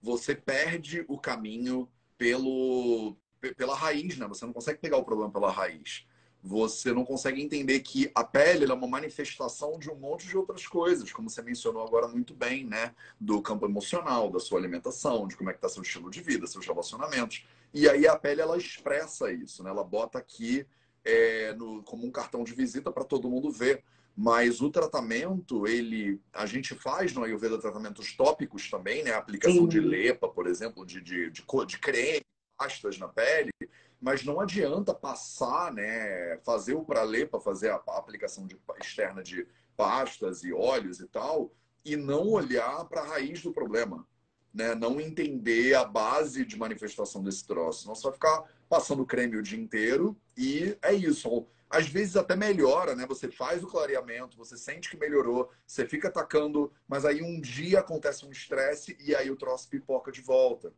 [0.00, 3.16] você perde o caminho pelo,
[3.56, 4.28] pela raiz, né?
[4.28, 6.06] Você não consegue pegar o problema pela raiz.
[6.46, 10.66] Você não consegue entender que a pele é uma manifestação de um monte de outras
[10.66, 12.94] coisas, como você mencionou agora muito bem, né?
[13.18, 16.46] Do campo emocional, da sua alimentação, de como é que está seu estilo de vida,
[16.46, 17.46] seus relacionamentos.
[17.72, 19.70] E aí a pele, ela expressa isso, né?
[19.70, 20.66] Ela bota aqui
[21.02, 23.82] é, no, como um cartão de visita para todo mundo ver.
[24.14, 29.12] Mas o tratamento, ele, a gente faz no Ayurveda tratamentos tópicos também, né?
[29.12, 29.68] A aplicação Sim.
[29.68, 32.20] de lepa, por exemplo, de, de, de, de creme,
[32.56, 33.50] pastas na pele,
[34.04, 36.36] mas não adianta passar, né?
[36.44, 41.50] Fazer o para lepa, fazer a, aplicação de, externa de pastas e óleos e tal,
[41.82, 44.06] e não olhar para a raiz do problema.
[44.52, 44.74] Né?
[44.74, 47.86] Não entender a base de manifestação desse troço.
[47.86, 52.94] Você vai ficar passando creme o dia inteiro e é isso às vezes até melhora,
[52.94, 53.04] né?
[53.06, 57.80] Você faz o clareamento, você sente que melhorou, você fica atacando, mas aí um dia
[57.80, 60.72] acontece um estresse e aí o troço pipoca de volta.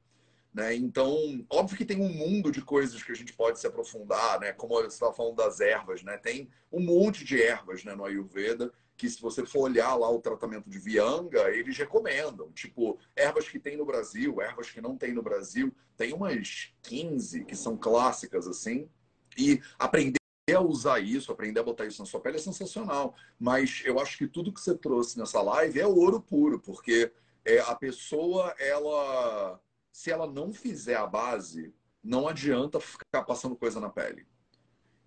[0.57, 0.75] Né?
[0.75, 4.55] Então, óbvio que tem um mundo de coisas que a gente pode se aprofundar, né?
[4.55, 6.17] Como você estava falando das ervas, né?
[6.17, 10.19] Tem um monte de ervas né, no Ayurveda que se você for olhar lá o
[10.19, 12.51] tratamento de Vianga, eles recomendam.
[12.53, 15.71] Tipo, ervas que tem no Brasil, ervas que não tem no Brasil.
[15.95, 18.89] Tem umas 15 que são clássicas, assim.
[19.37, 20.17] E aprender
[20.55, 23.15] a usar isso, aprender a botar isso na sua pele é sensacional.
[23.39, 27.13] Mas eu acho que tudo que você trouxe nessa live é ouro puro, porque
[27.45, 29.61] é, a pessoa, ela,
[29.97, 31.73] se ela não fizer a base,
[32.05, 34.27] não adianta ficar passando coisa na pele.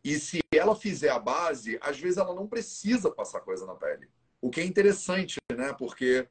[0.03, 4.09] E se ela fizer a base, às vezes ela não precisa passar coisa na pele.
[4.41, 5.73] O que é interessante, né?
[5.73, 6.27] Porque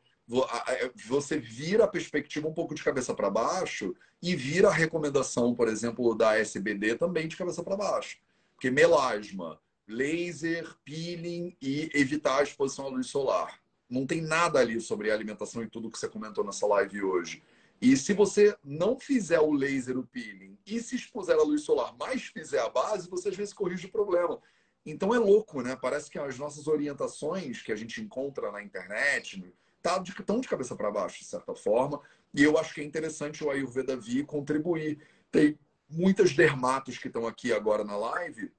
[1.06, 5.68] você vira a perspectiva um pouco de cabeça para baixo e vira a recomendação, por
[5.68, 8.18] exemplo, da SBD também de cabeça para baixo.
[8.54, 13.60] Porque melasma, laser, peeling e evitar a exposição à luz solar.
[13.88, 17.40] Não tem nada ali sobre alimentação e tudo que você comentou nessa live hoje.
[17.80, 21.94] E se você não fizer o laser, o peeling, e se expuser à luz solar,
[21.98, 24.40] mas fizer a base, você às vezes corrige o problema.
[24.84, 25.76] Então é louco, né?
[25.80, 29.44] Parece que as nossas orientações que a gente encontra na internet
[29.82, 32.00] tá de, estão de cabeça para baixo, de certa forma.
[32.34, 34.98] E eu acho que é interessante o Ayurveda vir contribuir.
[35.30, 35.58] Tem
[35.88, 38.52] muitas dermatos que estão aqui agora na live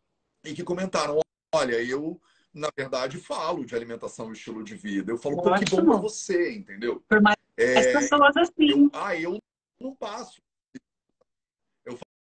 [0.45, 1.19] e que comentaram:
[1.53, 2.21] olha, eu
[2.53, 5.11] na verdade, falo de alimentação e estilo de vida.
[5.11, 7.03] Eu falo, pô, que bom pra você, entendeu?
[7.07, 8.69] Por mais é, pessoas assim.
[8.69, 9.37] Eu, ah, eu
[9.79, 10.39] não passo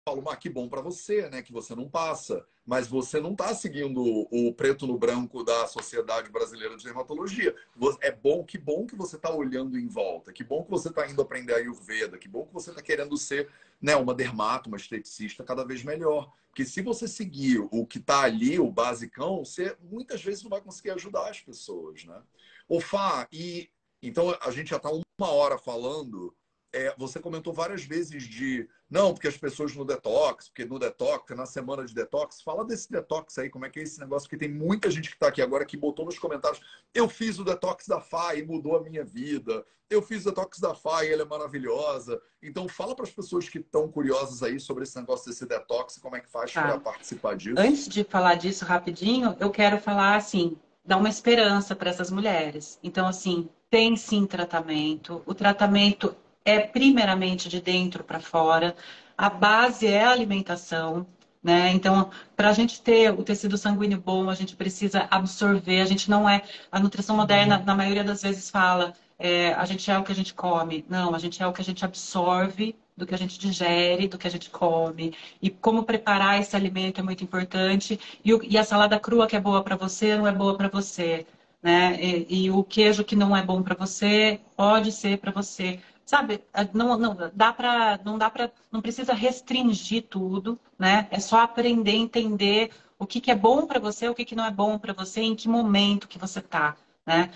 [0.07, 1.41] falo, mas que bom para você, né?
[1.41, 2.45] Que você não passa.
[2.65, 4.01] Mas você não está seguindo
[4.31, 7.53] o preto no branco da Sociedade Brasileira de Dermatologia.
[8.01, 10.31] É bom, que bom que você está olhando em volta.
[10.31, 12.17] Que bom que você está indo aprender a Ayurveda.
[12.17, 13.49] Que bom que você está querendo ser
[13.81, 16.31] né, uma dermato, uma esteticista cada vez melhor.
[16.47, 20.61] Porque se você seguir o que está ali, o basicão, você muitas vezes não vai
[20.61, 22.21] conseguir ajudar as pessoas, né?
[22.67, 23.69] O Fá, e
[24.01, 26.33] então a gente já está uma hora falando
[26.73, 31.35] é, você comentou várias vezes de não, porque as pessoas no detox, porque no detox,
[31.35, 34.45] na semana de detox, fala desse detox aí, como é que é esse negócio, porque
[34.45, 36.61] tem muita gente que está aqui agora que botou nos comentários,
[36.93, 40.59] eu fiz o detox da FA e mudou a minha vida, eu fiz o detox
[40.59, 42.21] da FA e ela é maravilhosa.
[42.43, 46.15] Então fala para as pessoas que estão curiosas aí sobre esse negócio desse detox como
[46.15, 46.61] é que faz tá.
[46.61, 47.55] para participar disso.
[47.57, 50.57] Antes de falar disso rapidinho, eu quero falar assim,
[50.87, 52.79] dar uma esperança para essas mulheres.
[52.81, 55.21] Então assim, tem sim tratamento.
[55.25, 56.15] O tratamento
[56.45, 58.75] é primeiramente de dentro para fora.
[59.17, 61.05] A base é a alimentação,
[61.43, 61.71] né?
[61.73, 65.81] Então, para a gente ter o tecido sanguíneo bom, a gente precisa absorver.
[65.81, 66.43] A gente não é.
[66.71, 67.65] A nutrição moderna, uhum.
[67.65, 70.85] na maioria das vezes, fala é, a gente é o que a gente come.
[70.87, 74.17] Não, a gente é o que a gente absorve do que a gente digere, do
[74.17, 75.15] que a gente come.
[75.41, 77.99] E como preparar esse alimento é muito importante.
[78.25, 80.67] E, o, e a salada crua que é boa para você não é boa para
[80.67, 81.25] você.
[81.61, 81.97] Né?
[82.01, 86.41] E, e, o queijo que não é bom para você pode ser para você sabe,
[86.73, 91.05] não, não dá para, não dá para, não precisa restringir tudo, né?
[91.11, 94.45] É só aprender, entender o que, que é bom para você, o que, que não
[94.45, 97.29] é bom para você, em que momento que você tá, né?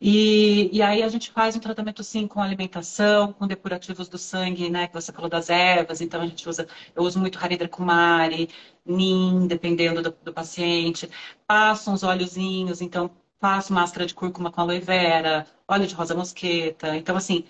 [0.00, 4.68] E, e aí a gente faz um tratamento sim com alimentação, com depurativos do sangue,
[4.70, 4.86] né?
[4.86, 8.48] Que você falou das ervas, então a gente usa, eu uso muito Haridra Kumari,
[8.84, 11.10] Nin, dependendo do, do paciente.
[11.46, 16.96] Passo uns óleozinhos, então faço máscara de cúrcuma com aloe vera, óleo de rosa mosqueta.
[16.96, 17.44] Então, assim,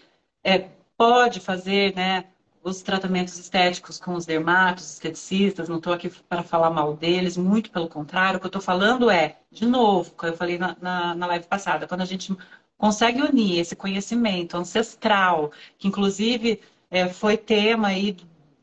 [0.45, 2.27] é, pode fazer né,
[2.67, 7.71] os tratamentos estéticos com os dermatos, esteticistas, não estou aqui para falar mal deles, muito
[7.71, 11.15] pelo contrário, o que eu estou falando é, de novo, como eu falei na, na,
[11.15, 12.37] na live passada, quando a gente
[12.77, 16.61] consegue unir esse conhecimento ancestral, que inclusive
[16.91, 18.17] é, foi tema aí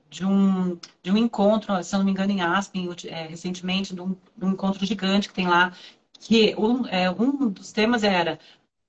[0.09, 4.01] de um, de um encontro, se eu não me engano, em Aspen, é, recentemente, de
[4.01, 5.73] um, de um, encontro gigante que tem lá,
[6.19, 8.37] que um, é, um dos temas era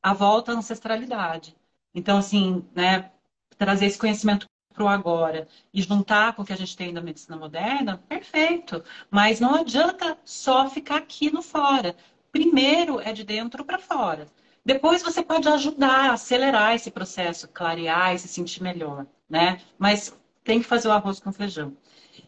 [0.02, 1.56] a volta à ancestralidade.
[1.94, 3.10] Então, assim, né,
[3.56, 7.00] trazer esse conhecimento para o agora e juntar com o que a gente tem da
[7.00, 8.82] medicina moderna, perfeito.
[9.10, 11.96] Mas não adianta só ficar aqui no fora.
[12.32, 14.26] Primeiro é de dentro para fora.
[14.66, 19.60] Depois você pode ajudar a acelerar esse processo, clarear e se sentir melhor, né?
[19.78, 21.76] Mas tem que fazer o arroz com feijão.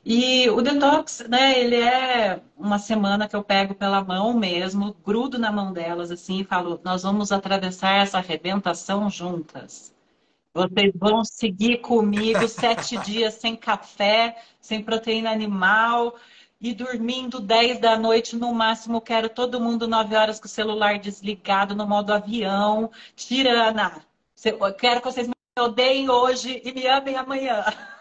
[0.04, 5.38] E o detox, né, ele é uma semana que eu pego pela mão mesmo, grudo
[5.38, 9.95] na mão delas assim e falo: nós vamos atravessar essa arrebentação juntas.
[10.56, 16.16] Vocês vão seguir comigo sete dias sem café, sem proteína animal
[16.58, 19.02] e dormindo 10 da noite no máximo.
[19.02, 22.90] Quero todo mundo 9 horas com o celular desligado no modo avião.
[23.14, 24.02] Tira, Ana.
[24.78, 27.62] Quero que vocês me odeiem hoje e me amem amanhã.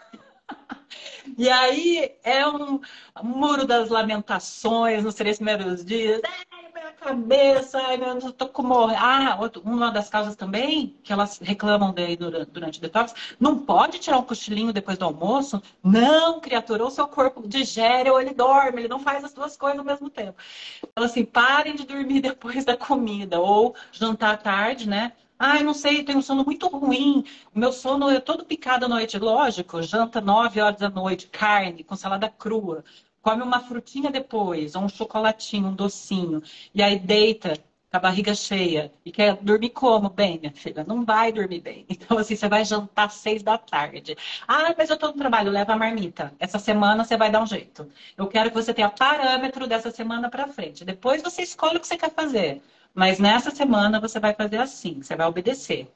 [1.36, 2.80] E aí é um
[3.22, 6.20] muro das lamentações nos três primeiros dias.
[6.24, 8.96] Ai, minha cabeça, ai, eu tô com morrer.
[8.98, 13.58] Ah, outro, uma das causas também, que elas reclamam daí durante, durante o detox, não
[13.58, 15.62] pode tirar um cochilinho depois do almoço?
[15.82, 19.78] Não, criatura, ou seu corpo digere ou ele dorme, ele não faz as duas coisas
[19.78, 20.36] ao mesmo tempo.
[20.82, 25.12] Então, assim, parem de dormir depois da comida, ou jantar tarde, né?
[25.38, 27.24] Ai, não sei, tenho um sono muito ruim.
[27.54, 29.18] O meu sono é todo picado à noite.
[29.18, 32.84] Lógico, janta 9 horas da noite, carne com salada crua.
[33.20, 36.42] Come uma frutinha depois, ou um chocolatinho, um docinho.
[36.74, 37.54] E aí deita
[37.90, 38.92] com a barriga cheia.
[39.04, 40.08] E quer dormir como?
[40.08, 41.84] Bem, minha filha, não vai dormir bem.
[41.90, 44.16] Então, assim, você vai jantar seis da tarde.
[44.48, 46.32] Ah, mas eu tô no trabalho, leva a marmita.
[46.38, 47.90] Essa semana você vai dar um jeito.
[48.16, 50.84] Eu quero que você tenha parâmetro dessa semana para frente.
[50.84, 52.62] Depois você escolhe o que você quer fazer.
[52.96, 55.86] Mas nessa semana você vai fazer assim, você vai obedecer.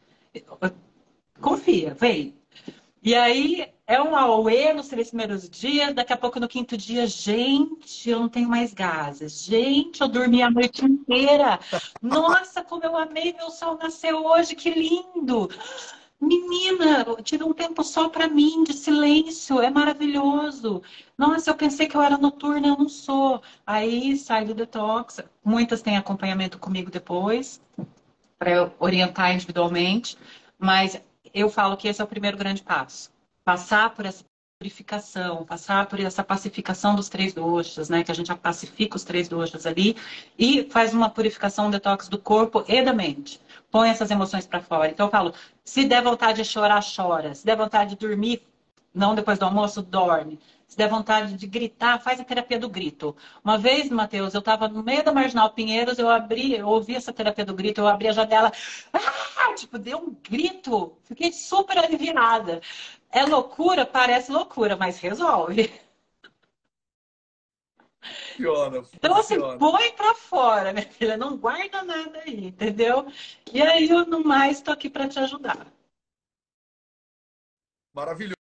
[1.41, 2.37] Confia, vem.
[3.03, 7.07] E aí é um auê nos três primeiros dias, daqui a pouco no quinto dia,
[7.07, 9.43] gente, eu não tenho mais gases.
[9.43, 11.59] Gente, eu dormi a noite inteira.
[12.03, 15.49] Nossa, como eu amei meu sol nascer hoje, que lindo!
[16.21, 20.83] Menina, tive um tempo só para mim, de silêncio, é maravilhoso.
[21.17, 23.43] Nossa, eu pensei que eu era noturna, eu não sou.
[23.67, 25.21] Aí sai do detox.
[25.43, 27.61] Muitas têm acompanhamento comigo depois,
[28.39, 30.19] para orientar individualmente,
[30.59, 31.01] mas
[31.33, 33.11] eu falo que esse é o primeiro grande passo.
[33.43, 34.25] Passar por essa
[34.61, 38.05] purificação, passar por essa pacificação dos três doxas, né?
[38.05, 39.97] Que a gente pacifica os três doxas ali
[40.39, 43.41] e faz uma purificação, um detox do corpo e da mente.
[43.71, 44.91] Põe essas emoções para fora.
[44.91, 45.33] Então eu falo,
[45.65, 47.35] se der vontade de chorar, chora.
[47.35, 48.47] Se der vontade de dormir,
[48.95, 50.39] não depois do almoço, dorme.
[50.69, 53.17] Se der vontade de gritar, faz a terapia do grito.
[53.43, 57.15] Uma vez, Matheus, eu estava no meio da Marginal Pinheiros, eu abri, eu ouvi essa
[57.15, 58.53] terapia do grito, eu abri a janela,
[58.93, 60.97] ah, tipo, deu um grito.
[61.05, 62.61] Fiquei super aliviada.
[63.11, 63.85] É loucura?
[63.85, 65.71] Parece loucura, mas resolve.
[68.41, 71.17] Funciona, então, assim, põe pra fora, minha filha.
[71.17, 73.07] Não guarda nada aí, entendeu?
[73.53, 75.67] E aí, eu, no mais, estou aqui para te ajudar.
[77.93, 78.37] Maravilhoso.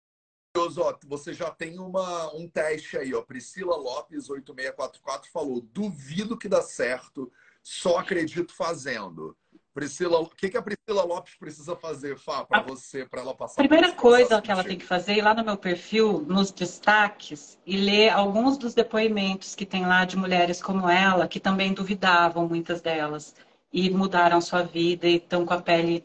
[0.78, 3.22] Ó, você já tem uma, um teste aí, ó.
[3.22, 7.30] Priscila Lopes, 8644, falou: duvido que dá certo,
[7.62, 9.36] só acredito fazendo.
[9.76, 13.56] Priscila, o que, que a Priscila Lopes precisa fazer, Fá, para você, para ela passar?
[13.56, 17.58] Primeira coisa que ela tem que fazer é ir lá no meu perfil, nos destaques,
[17.66, 22.48] e ler alguns dos depoimentos que tem lá de mulheres como ela, que também duvidavam,
[22.48, 23.34] muitas delas,
[23.70, 26.02] e mudaram sua vida e estão com a pele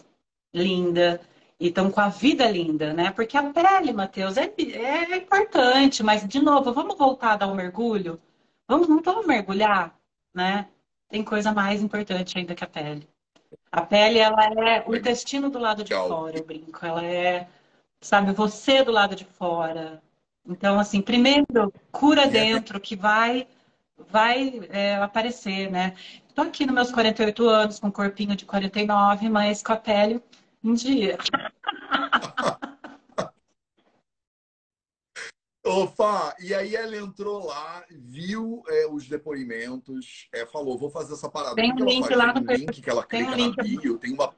[0.53, 1.21] linda,
[1.57, 3.11] e estão com a vida linda, né?
[3.11, 7.55] Porque a pele, Matheus, é, é importante, mas, de novo, vamos voltar a dar um
[7.55, 8.19] mergulho?
[8.67, 9.97] Vamos, não vamos mergulhar,
[10.33, 10.67] né?
[11.07, 13.07] Tem coisa mais importante ainda que a pele.
[13.71, 16.85] A pele, ela é o intestino do lado de fora, eu brinco.
[16.85, 17.47] Ela é,
[18.01, 20.01] sabe, você do lado de fora.
[20.47, 23.47] Então, assim, primeiro, cura dentro, que vai
[24.09, 25.95] vai é, aparecer, né?
[26.27, 30.21] Estou aqui nos meus 48 anos, com um corpinho de 49, mas com a pele
[30.63, 31.17] em dia.
[35.71, 41.29] Opa, e aí ela entrou lá, viu é, os depoimentos, é, falou, vou fazer essa
[41.29, 41.55] parada.
[41.55, 43.57] Tem um link lá no link que ela clica um link...
[43.57, 44.33] na bio, tem uma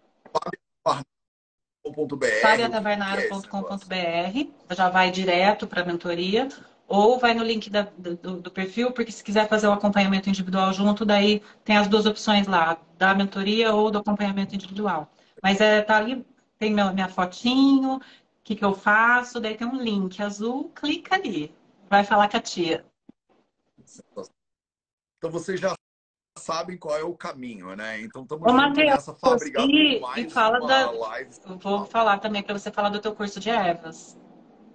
[2.42, 6.48] fariatavarnaro.com.br já vai direto para a mentoria
[6.88, 10.72] ou vai no link da, do, do, perfil, porque se quiser fazer o acompanhamento individual
[10.74, 15.12] junto, daí tem as duas opções lá, da mentoria ou do acompanhamento individual.
[15.42, 16.24] Mas é, tá ali,
[16.60, 18.00] tem meu, minha fotinho,
[18.44, 19.40] o que, que eu faço?
[19.40, 21.56] Daí tem um link azul, clica ali.
[21.90, 22.86] Vai falar com a tia.
[25.18, 25.74] Então vocês já
[26.38, 28.02] sabem qual é o caminho, né?
[28.02, 29.66] Então estamos nessa fábrica
[30.02, 30.92] mais e fala da...
[30.92, 31.32] live.
[31.46, 34.20] Eu vou falar também para você falar do teu curso de ervas.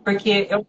[0.03, 0.67] Porque eu.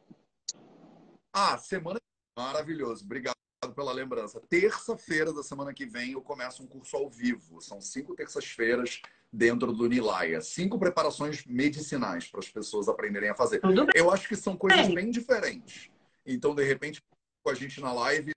[1.34, 2.02] Ah, semana
[2.38, 3.06] maravilhoso.
[3.06, 3.34] Obrigado
[3.74, 4.42] pela lembrança.
[4.50, 7.62] Terça-feira da semana que vem eu começo um curso ao vivo.
[7.62, 9.02] São cinco terças-feiras
[9.32, 10.42] dentro do Nilaia.
[10.42, 13.62] Cinco preparações medicinais para as pessoas aprenderem a fazer.
[13.96, 15.90] Eu acho que são coisas bem diferentes.
[16.26, 17.02] Então, de repente,
[17.44, 18.32] com a gente na live,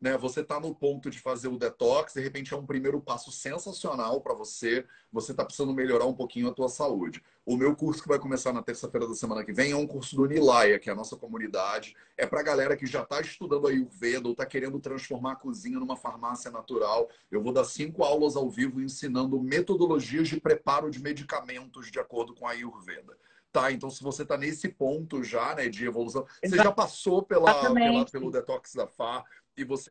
[0.00, 0.16] né?
[0.16, 4.20] Você está no ponto de fazer o detox, de repente é um primeiro passo sensacional
[4.20, 4.86] para você.
[5.12, 7.22] Você está precisando melhorar um pouquinho a tua saúde.
[7.44, 10.14] O meu curso que vai começar na terça-feira da semana que vem é um curso
[10.14, 11.96] do Nilaya, que é a nossa comunidade.
[12.16, 15.80] É para galera que já está estudando a Ayurveda ou está querendo transformar a cozinha
[15.80, 17.08] numa farmácia natural.
[17.30, 22.34] Eu vou dar cinco aulas ao vivo ensinando metodologias de preparo de medicamentos de acordo
[22.34, 23.16] com a Ayurveda.
[23.50, 26.56] Tá, então se você está nesse ponto já, né, de evolução, Exato.
[26.56, 29.24] você já passou pela, pela, pelo detox da FA,
[29.58, 29.90] e você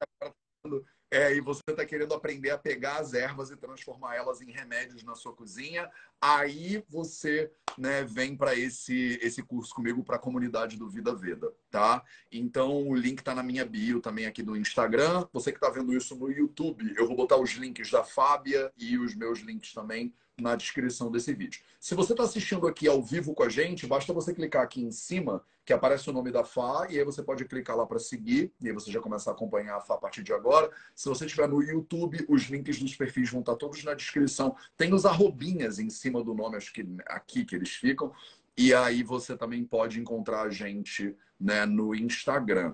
[1.10, 5.04] é, e você está querendo aprender a pegar as ervas e transformar elas em remédios
[5.04, 5.90] na sua cozinha,
[6.22, 11.50] aí você né, vem para esse, esse curso comigo para a comunidade do Vida Veda,
[11.72, 12.04] tá?
[12.30, 15.26] Então o link está na minha bio também aqui no Instagram.
[15.32, 18.98] Você que está vendo isso no YouTube, eu vou botar os links da Fábia e
[18.98, 21.62] os meus links também na descrição desse vídeo.
[21.80, 24.92] Se você está assistindo aqui ao vivo com a gente, basta você clicar aqui em
[24.92, 28.54] cima, que aparece o nome da FA, e aí você pode clicar lá para seguir,
[28.62, 30.72] e aí você já começa a acompanhar a FA a partir de agora.
[30.96, 34.56] Se você estiver no YouTube, os links dos perfis vão estar todos na descrição.
[34.78, 38.14] Tem os arrobinhas em cima do nome, acho que aqui que eles ficam.
[38.56, 42.74] E aí você também pode encontrar a gente né, no Instagram.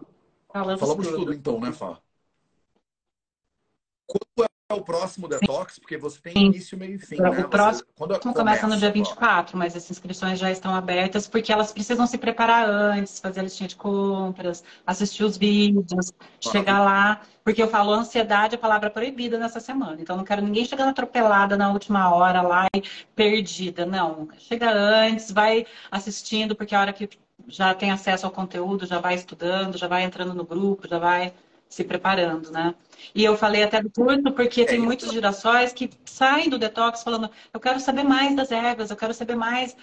[0.52, 1.18] Falamos, Falamos tudo.
[1.18, 1.98] tudo então, né, Fá?
[4.06, 5.80] Quando é é o próximo detox?
[5.80, 6.46] Porque você tem Sim.
[6.48, 7.30] início, meio e fim, o né?
[7.30, 11.52] O próximo você, começa, começa no dia 24, mas as inscrições já estão abertas porque
[11.52, 17.22] elas precisam se preparar antes, fazer a listinha de compras, assistir os vídeos, chegar lá.
[17.44, 19.98] Porque eu falo, ansiedade é palavra proibida nessa semana.
[20.00, 22.82] Então, não quero ninguém chegando atropelada na última hora lá e
[23.14, 23.86] perdida.
[23.86, 24.30] Não.
[24.38, 27.10] Chega antes, vai assistindo, porque a hora que
[27.48, 31.34] já tem acesso ao conteúdo, já vai estudando, já vai entrando no grupo, já vai
[31.74, 32.76] se preparando, né?
[33.16, 37.02] E eu falei até do curso porque é, tem muitos girassóis que saem do detox
[37.02, 39.76] falando, eu quero saber mais das ervas, eu quero saber mais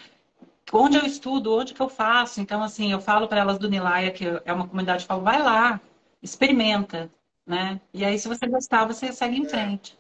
[0.73, 2.41] onde eu estudo, onde que eu faço.
[2.41, 5.43] Então, assim, eu falo para elas do Nilaia, que é uma comunidade, eu falo, vai
[5.43, 5.81] lá,
[6.23, 7.11] experimenta,
[7.45, 7.81] né?
[7.93, 9.49] E aí, se você gostar, você segue em é.
[9.49, 9.99] frente.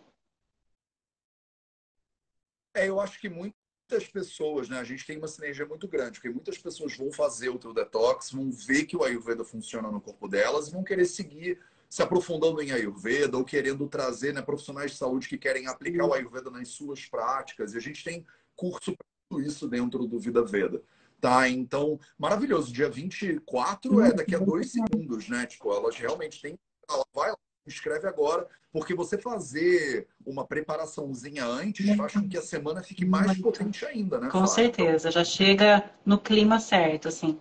[2.72, 3.56] É, eu acho que muito
[3.90, 4.78] muitas pessoas, né?
[4.78, 8.30] A gente tem uma sinergia muito grande, porque muitas pessoas vão fazer o teu detox,
[8.30, 11.58] vão ver que o Ayurveda funciona no corpo delas e vão querer seguir
[11.90, 16.14] se aprofundando em Ayurveda ou querendo trazer né, profissionais de saúde que querem aplicar o
[16.14, 17.74] Ayurveda nas suas práticas.
[17.74, 20.80] E a gente tem curso para tudo isso dentro do Vida Veda.
[21.20, 22.72] Tá, então, maravilhoso.
[22.72, 25.44] Dia 24 é daqui a dois segundos, né?
[25.46, 26.56] Tipo, elas realmente têm.
[26.88, 27.36] Ela vai lá,
[27.66, 33.36] escreve agora, porque você fazer uma preparaçãozinha antes faz com que a semana fique mais
[33.38, 34.30] potente ainda, né?
[34.30, 37.38] Com certeza, já chega no clima certo, assim.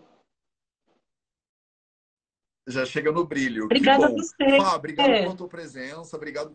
[2.69, 3.65] Já chega no brilho.
[3.65, 4.57] Obrigada a você.
[4.57, 6.53] Fá, obrigado pela tua presença, obrigado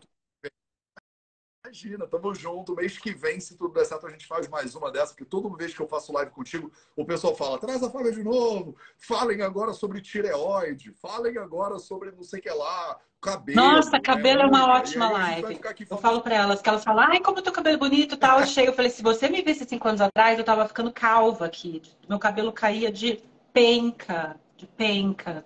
[1.65, 2.75] Imagina, tamo junto.
[2.75, 5.49] Mês que vem, se tudo der certo, a gente faz mais uma dessa, porque toda
[5.57, 9.41] vez que eu faço live contigo, o pessoal fala: traz a Fábia de novo, falem
[9.41, 13.59] agora sobre tireoide, falem agora sobre não sei o que lá, cabelo.
[13.59, 13.99] Nossa, né?
[13.99, 15.59] cabelo é uma ótima live.
[15.89, 18.39] Eu falo para elas que elas falam: ai, como teu cabelo bonito tal.
[18.39, 21.47] Eu chego, eu falei: se você me visse cinco anos atrás, eu tava ficando calva
[21.47, 21.81] aqui.
[22.07, 25.43] Meu cabelo caía de penca, de penca.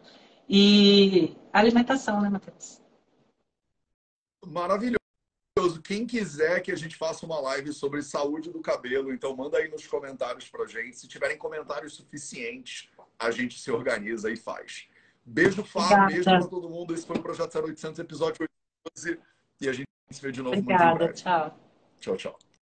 [0.49, 2.81] E alimentação, né, Matheus?
[4.45, 4.99] Maravilhoso
[5.84, 9.67] quem quiser que a gente faça uma live sobre saúde do cabelo, então manda aí
[9.67, 10.97] nos comentários pra gente.
[10.97, 14.88] Se tiverem comentários suficientes, a gente se organiza e faz.
[15.26, 16.07] Beijo, Fábio.
[16.07, 16.93] Beijo pra todo mundo.
[16.93, 18.47] Esse foi o Projeto 0800, episódio
[18.95, 19.19] 812.
[19.61, 21.13] E a gente se vê de novo Obrigada, muito em breve.
[21.13, 21.59] Tchau.
[21.99, 22.39] Tchau, tchau.